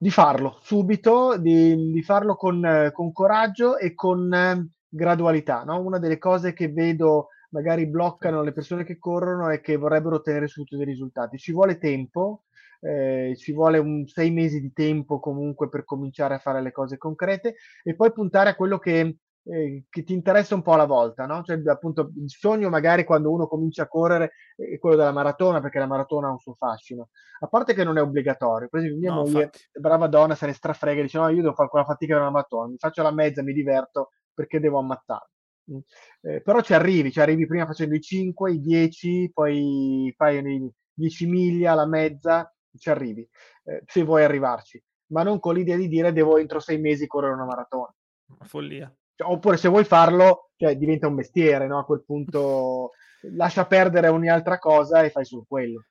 [0.00, 5.64] Di farlo subito, di, di farlo con, con, coraggio e con eh, gradualità.
[5.64, 5.80] No?
[5.80, 10.46] Una delle cose che vedo magari bloccano le persone che corrono è che vorrebbero ottenere
[10.46, 11.36] subito dei risultati.
[11.36, 12.44] Ci vuole tempo,
[12.80, 16.96] eh, ci vuole un sei mesi di tempo comunque per cominciare a fare le cose
[16.96, 19.16] concrete e poi puntare a quello che
[19.50, 21.42] eh, che ti interessa un po' alla volta, no?
[21.42, 25.78] Cioè, appunto, il sogno magari quando uno comincia a correre è quello della maratona, perché
[25.78, 27.08] la maratona ha un suo fascino.
[27.40, 28.68] A parte che non è obbligatorio.
[28.68, 29.68] Per esempio, mia no, moglie, infatti.
[29.72, 32.68] brava donna, se ne strafrega, dice no, io devo fare quella fatica per una maratona,
[32.68, 35.30] mi faccio la mezza, mi diverto, perché devo ammazzare.
[35.72, 35.78] Mm.
[36.22, 40.72] Eh, però ci arrivi, ci arrivi prima facendo i 5, i 10, poi fai i
[40.92, 43.26] 10 miglia, la mezza, ci arrivi,
[43.64, 44.82] eh, se vuoi arrivarci,
[45.12, 47.94] ma non con l'idea di dire devo entro sei mesi correre una maratona.
[48.28, 48.94] Una follia.
[49.18, 51.78] Cioè, oppure se vuoi farlo, cioè, diventa un mestiere, no?
[51.78, 52.92] A quel punto
[53.34, 55.86] lascia perdere ogni altra cosa e fai solo quello.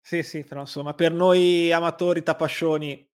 [0.00, 3.08] Sì, sì, però insomma, per noi amatori tapascioni,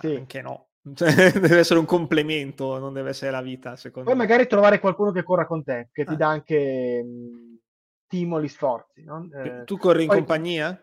[0.00, 0.14] sì.
[0.14, 0.68] anche no.
[0.94, 4.24] Cioè, deve essere un complemento, non deve essere la vita, secondo Poi me.
[4.24, 6.06] magari trovare qualcuno che corra con te, che ah.
[6.06, 7.58] ti dà anche mh,
[8.06, 9.04] stimoli, sforzi.
[9.04, 9.28] No?
[9.30, 10.82] Eh, tu corri in poi, compagnia?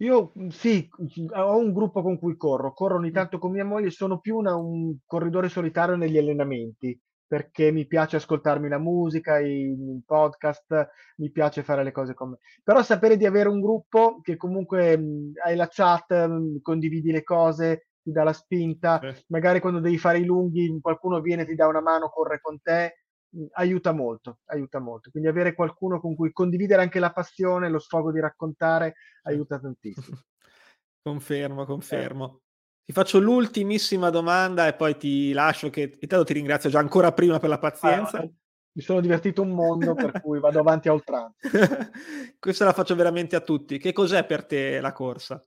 [0.00, 0.86] Io sì,
[1.34, 4.54] ho un gruppo con cui corro, corro ogni tanto con mia moglie, sono più una,
[4.54, 11.62] un corridore solitario negli allenamenti perché mi piace ascoltarmi la musica, i, podcast, mi piace
[11.62, 12.38] fare le cose con me.
[12.64, 17.22] Però sapere di avere un gruppo che comunque mh, hai la chat, mh, condividi le
[17.22, 19.24] cose, ti dà la spinta, sì.
[19.28, 23.02] magari quando devi fare i lunghi qualcuno viene, ti dà una mano, corre con te,
[23.28, 25.10] mh, aiuta molto, aiuta molto.
[25.10, 30.16] Quindi avere qualcuno con cui condividere anche la passione, lo sfogo di raccontare, aiuta tantissimo.
[31.02, 32.40] confermo, confermo.
[32.88, 37.38] Ti faccio l'ultimissima domanda e poi ti lascio che intanto ti ringrazio già ancora prima
[37.38, 38.16] per la pazienza.
[38.16, 41.36] Ah, mi sono divertito un mondo per cui vado avanti a oltranza.
[42.40, 43.76] Questa la faccio veramente a tutti.
[43.76, 45.46] Che cos'è per te la corsa?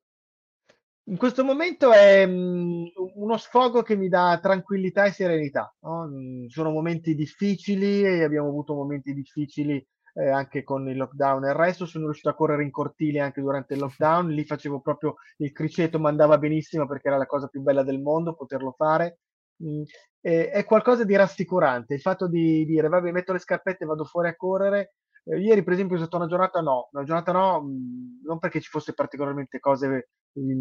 [1.05, 5.75] In questo momento è um, uno sfogo che mi dà tranquillità e serenità.
[5.79, 6.07] No?
[6.09, 9.83] Mm, sono momenti difficili e abbiamo avuto momenti difficili
[10.13, 11.85] eh, anche con il lockdown e il resto.
[11.85, 15.99] Sono riuscito a correre in cortile anche durante il lockdown, lì facevo proprio il criceto,
[15.99, 19.19] ma andava benissimo perché era la cosa più bella del mondo poterlo fare.
[19.63, 19.83] Mm,
[20.21, 24.27] è qualcosa di rassicurante il fatto di dire vabbè metto le scarpette e vado fuori
[24.27, 24.93] a correre
[25.23, 28.61] eh, ieri per esempio è stata una giornata no una giornata no mm, non perché
[28.61, 30.09] ci fosse particolarmente cose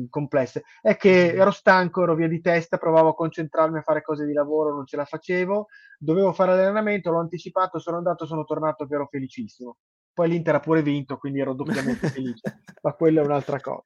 [0.08, 0.64] complesse.
[0.80, 4.32] È che ero stanco, ero via di testa, provavo a concentrarmi a fare cose di
[4.32, 5.66] lavoro, non ce la facevo,
[5.98, 9.76] dovevo fare l'allenamento, l'ho anticipato, sono andato, sono tornato che ero felicissimo.
[10.12, 13.84] Poi l'Inter ha pure vinto, quindi ero doppiamente felice, ma quella è un'altra cosa.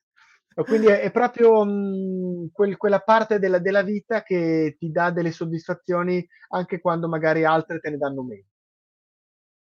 [0.63, 5.33] Quindi è, è proprio mh, quel, quella parte della, della, vita che ti dà delle
[5.33, 8.47] soddisfazioni anche quando magari altre te ne danno meno.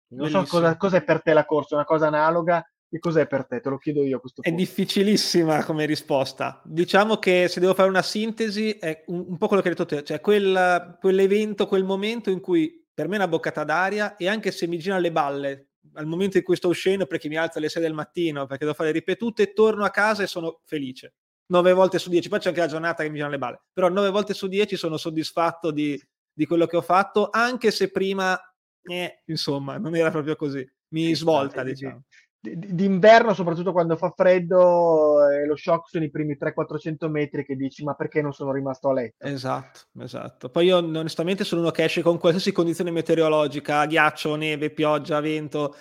[0.08, 0.44] Non Bellissimo.
[0.44, 2.62] so cosa, cosa, è per te la corsa, una cosa analoga
[2.94, 3.60] che cos'è per te?
[3.60, 4.56] Te lo chiedo io a questo punto.
[4.56, 6.62] È difficilissima come risposta.
[6.64, 9.96] Diciamo che se devo fare una sintesi è un, un po' quello che hai detto
[9.96, 14.28] te, cioè quel, quell'evento, quel momento in cui per me è una boccata d'aria e
[14.28, 17.58] anche se mi girano le balle al momento in cui sto uscendo perché mi alzo
[17.58, 21.14] alle 6 del mattino perché devo fare ripetute, torno a casa e sono felice.
[21.46, 23.88] 9 volte su 10, poi c'è anche la giornata che mi girano le balle, però
[23.88, 26.00] 9 volte su 10 sono soddisfatto di,
[26.32, 28.40] di quello che ho fatto, anche se prima,
[28.82, 30.64] eh, insomma, non era proprio così.
[30.94, 32.04] Mi svolta, diciamo
[32.44, 37.82] d'inverno, soprattutto quando fa freddo, eh, lo shock sono i primi 300-400 metri che dici
[37.82, 39.24] ma perché non sono rimasto a letto?
[39.24, 40.50] Esatto, esatto.
[40.50, 45.74] Poi io onestamente sono uno che esce con qualsiasi condizione meteorologica, ghiaccio, neve, pioggia, vento,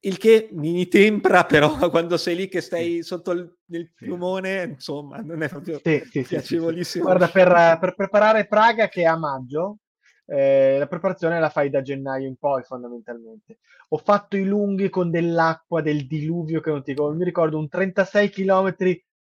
[0.00, 3.02] il che mi tempra però quando sei lì che stai sì.
[3.02, 7.04] sotto il, il piumone, insomma, non è proprio sì, sì, piacevolissimo.
[7.04, 9.78] Guarda, per, per preparare Praga che è a maggio,
[10.26, 13.58] eh, la preparazione la fai da gennaio in poi fondamentalmente.
[13.88, 17.68] Ho fatto i lunghi con dell'acqua, del diluvio che non ti ricordo, mi ricordo un
[17.68, 18.74] 36 km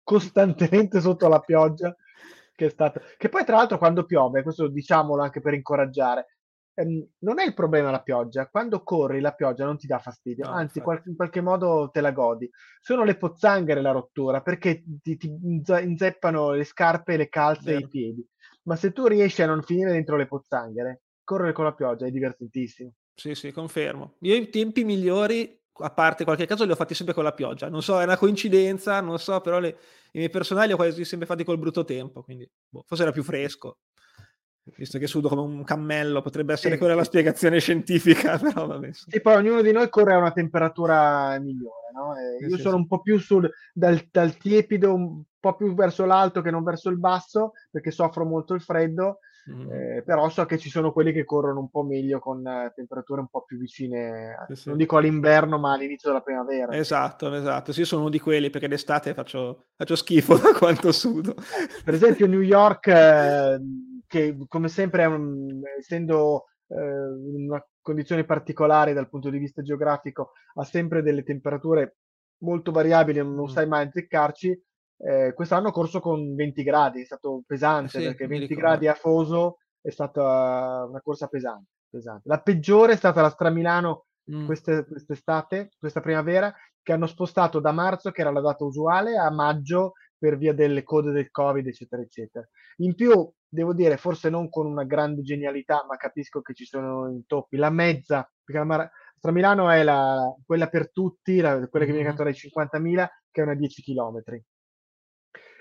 [0.03, 1.95] costantemente sotto la pioggia
[2.55, 6.37] che è stato che poi tra l'altro quando piove, questo diciamolo anche per incoraggiare,
[6.75, 10.45] ehm, non è il problema la pioggia, quando corri la pioggia non ti dà fastidio,
[10.45, 12.49] no, anzi qual- in qualche modo te la godi.
[12.79, 17.87] Sono le pozzanghere la rottura perché ti, ti inzeppano le scarpe, le calze e i
[17.87, 18.27] piedi
[18.63, 22.11] ma se tu riesci a non finire dentro le pozzanghere, correre con la pioggia è
[22.11, 22.93] divertentissimo.
[23.13, 24.15] Sì, sì, confermo.
[24.21, 27.69] Io i tempi migliori, a parte qualche caso, li ho fatti sempre con la pioggia.
[27.69, 29.69] Non so, è una coincidenza, non so, però le,
[30.13, 33.11] i miei personali li ho quasi sempre fatti col brutto tempo, quindi boh, forse era
[33.11, 33.77] più fresco.
[34.77, 38.89] Visto che sudo come un cammello, potrebbe essere sì, quella la spiegazione scientifica, però vabbè.
[39.09, 42.13] E poi ognuno di noi corre a una temperatura migliore, no?
[42.39, 46.41] Sì, io sono un po' più sul, dal, dal tiepido, un po' più verso l'alto
[46.41, 49.19] che non verso il basso, perché soffro molto il freddo,
[49.51, 49.71] mm.
[49.71, 53.21] eh, però so che ci sono quelli che corrono un po' meglio con eh, temperature
[53.21, 54.69] un po' più vicine, sì, sì.
[54.69, 56.73] non dico all'inverno, ma all'inizio della primavera.
[56.73, 57.73] Esatto, esatto.
[57.73, 61.35] Sì, sono uno di quelli perché d'estate faccio, faccio schifo da quanto sudo.
[61.83, 63.59] Per esempio New York, eh,
[64.07, 70.63] che come sempre, un, essendo eh, una condizione particolare dal punto di vista geografico, ha
[70.63, 71.97] sempre delle temperature
[72.39, 73.45] molto variabili, non mm.
[73.47, 74.63] sai mai azzeccarci
[75.03, 78.93] eh, quest'anno ho corso con 20 gradi, è stato pesante sì, perché 20 gradi a
[78.93, 82.29] Foso è stata una corsa pesante, pesante.
[82.29, 84.45] La peggiore è stata la Stramilano mm.
[84.45, 86.53] queste, quest'estate, questa primavera,
[86.83, 90.83] che hanno spostato da marzo, che era la data usuale, a maggio per via delle
[90.83, 92.47] code del Covid, eccetera, eccetera.
[92.77, 97.09] In più, devo dire, forse non con una grande genialità, ma capisco che ci sono
[97.09, 97.57] intoppi.
[97.57, 102.07] La mezza, perché la Mar- Stramilano è la, quella per tutti, la, quella che viene
[102.07, 102.11] mm.
[102.11, 104.23] catturata ai 50.000, che è una 10 km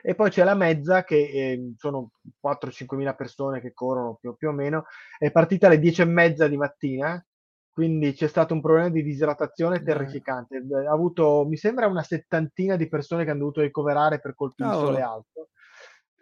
[0.03, 2.13] e poi c'è la mezza che eh, sono
[2.43, 4.87] 4-5 mila persone che corrono più, più, o meno,
[5.19, 7.23] è partita alle 10 e mezza di mattina,
[7.71, 10.57] quindi c'è stato un problema di disidratazione terrificante.
[10.57, 14.71] Ha avuto, mi sembra, una settantina di persone che hanno dovuto ricoverare per colpi di
[14.71, 15.51] sole alto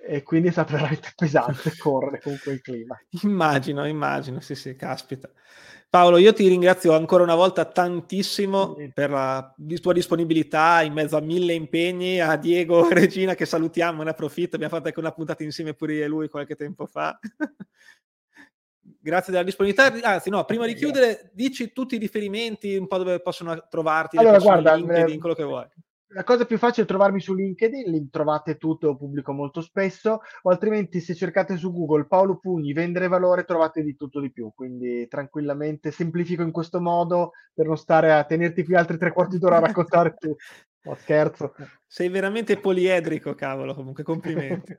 [0.00, 2.98] e quindi è stato veramente pesante correre con quel clima.
[3.22, 5.28] Immagino, immagino, sì, sì, caspita.
[5.90, 8.90] Paolo, io ti ringrazio ancora una volta tantissimo sì.
[8.92, 14.02] per la tua disponibilità in mezzo a mille impegni, a Diego e Regina che salutiamo,
[14.02, 17.18] ne approfitto, abbiamo fatto anche una puntata insieme pure io e lui qualche tempo fa.
[19.00, 19.92] Grazie della disponibilità.
[20.06, 24.38] Anzi, no, prima di chiudere, dici tutti i riferimenti, un po' dove possono trovarti, allora,
[24.38, 25.66] guarda, LinkedIn, eh, quello che vuoi
[26.08, 30.20] la cosa più facile è trovarmi su LinkedIn, lì trovate tutto, lo pubblico molto spesso,
[30.42, 34.52] o altrimenti se cercate su Google Paolo Pugni, vendere valore, trovate di tutto di più,
[34.54, 39.38] quindi tranquillamente semplifico in questo modo per non stare a tenerti qui altri tre quarti
[39.38, 40.34] d'ora a raccontare tu.
[40.82, 41.54] No, scherzo.
[41.86, 44.76] Sei veramente poliedrico, cavolo, comunque complimenti.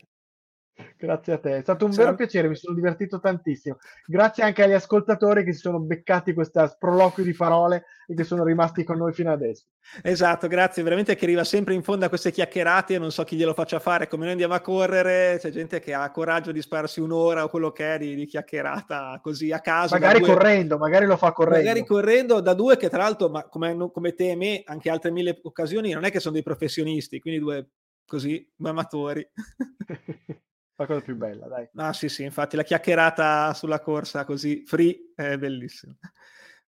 [0.98, 2.06] Grazie a te, è stato un Sarà...
[2.06, 3.78] vero piacere, mi sono divertito tantissimo.
[4.06, 8.44] Grazie anche agli ascoltatori che si sono beccati questa sproloquio di parole e che sono
[8.44, 9.66] rimasti con noi fino adesso.
[10.02, 13.36] Esatto, grazie, veramente che arriva sempre in fondo a queste chiacchierate, io non so chi
[13.36, 17.00] glielo faccia fare, come noi andiamo a correre, c'è gente che ha coraggio di spararsi
[17.00, 19.96] un'ora o quello che è di, di chiacchierata così a caso.
[19.96, 21.60] Magari correndo, magari lo fa correndo.
[21.60, 25.12] Magari correndo da due che tra l'altro, ma come, come te e me, anche altre
[25.12, 27.70] mille occasioni, non è che sono dei professionisti, quindi due
[28.06, 29.30] così, due amatori.
[30.80, 31.68] la cosa più bella, dai.
[31.76, 35.94] Ah, sì, sì, infatti la chiacchierata sulla corsa così free è bellissima.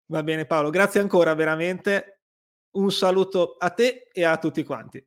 [0.07, 2.21] Va bene Paolo, grazie ancora veramente.
[2.71, 5.05] Un saluto a te e a tutti quanti.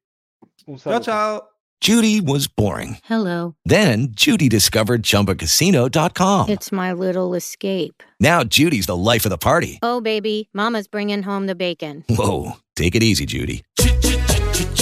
[0.66, 1.02] Un saluto.
[1.02, 1.48] Ciao ciao.
[1.80, 2.96] Judy was boring.
[3.04, 3.56] Hello.
[3.64, 6.48] Then Judy discovered ChumbaCasino.com.
[6.48, 8.02] It's my little escape.
[8.20, 9.80] Now Judy's the life of the party.
[9.82, 12.04] Oh, baby, Mama's bringing home the bacon.
[12.08, 13.64] Whoa, take it easy, Judy.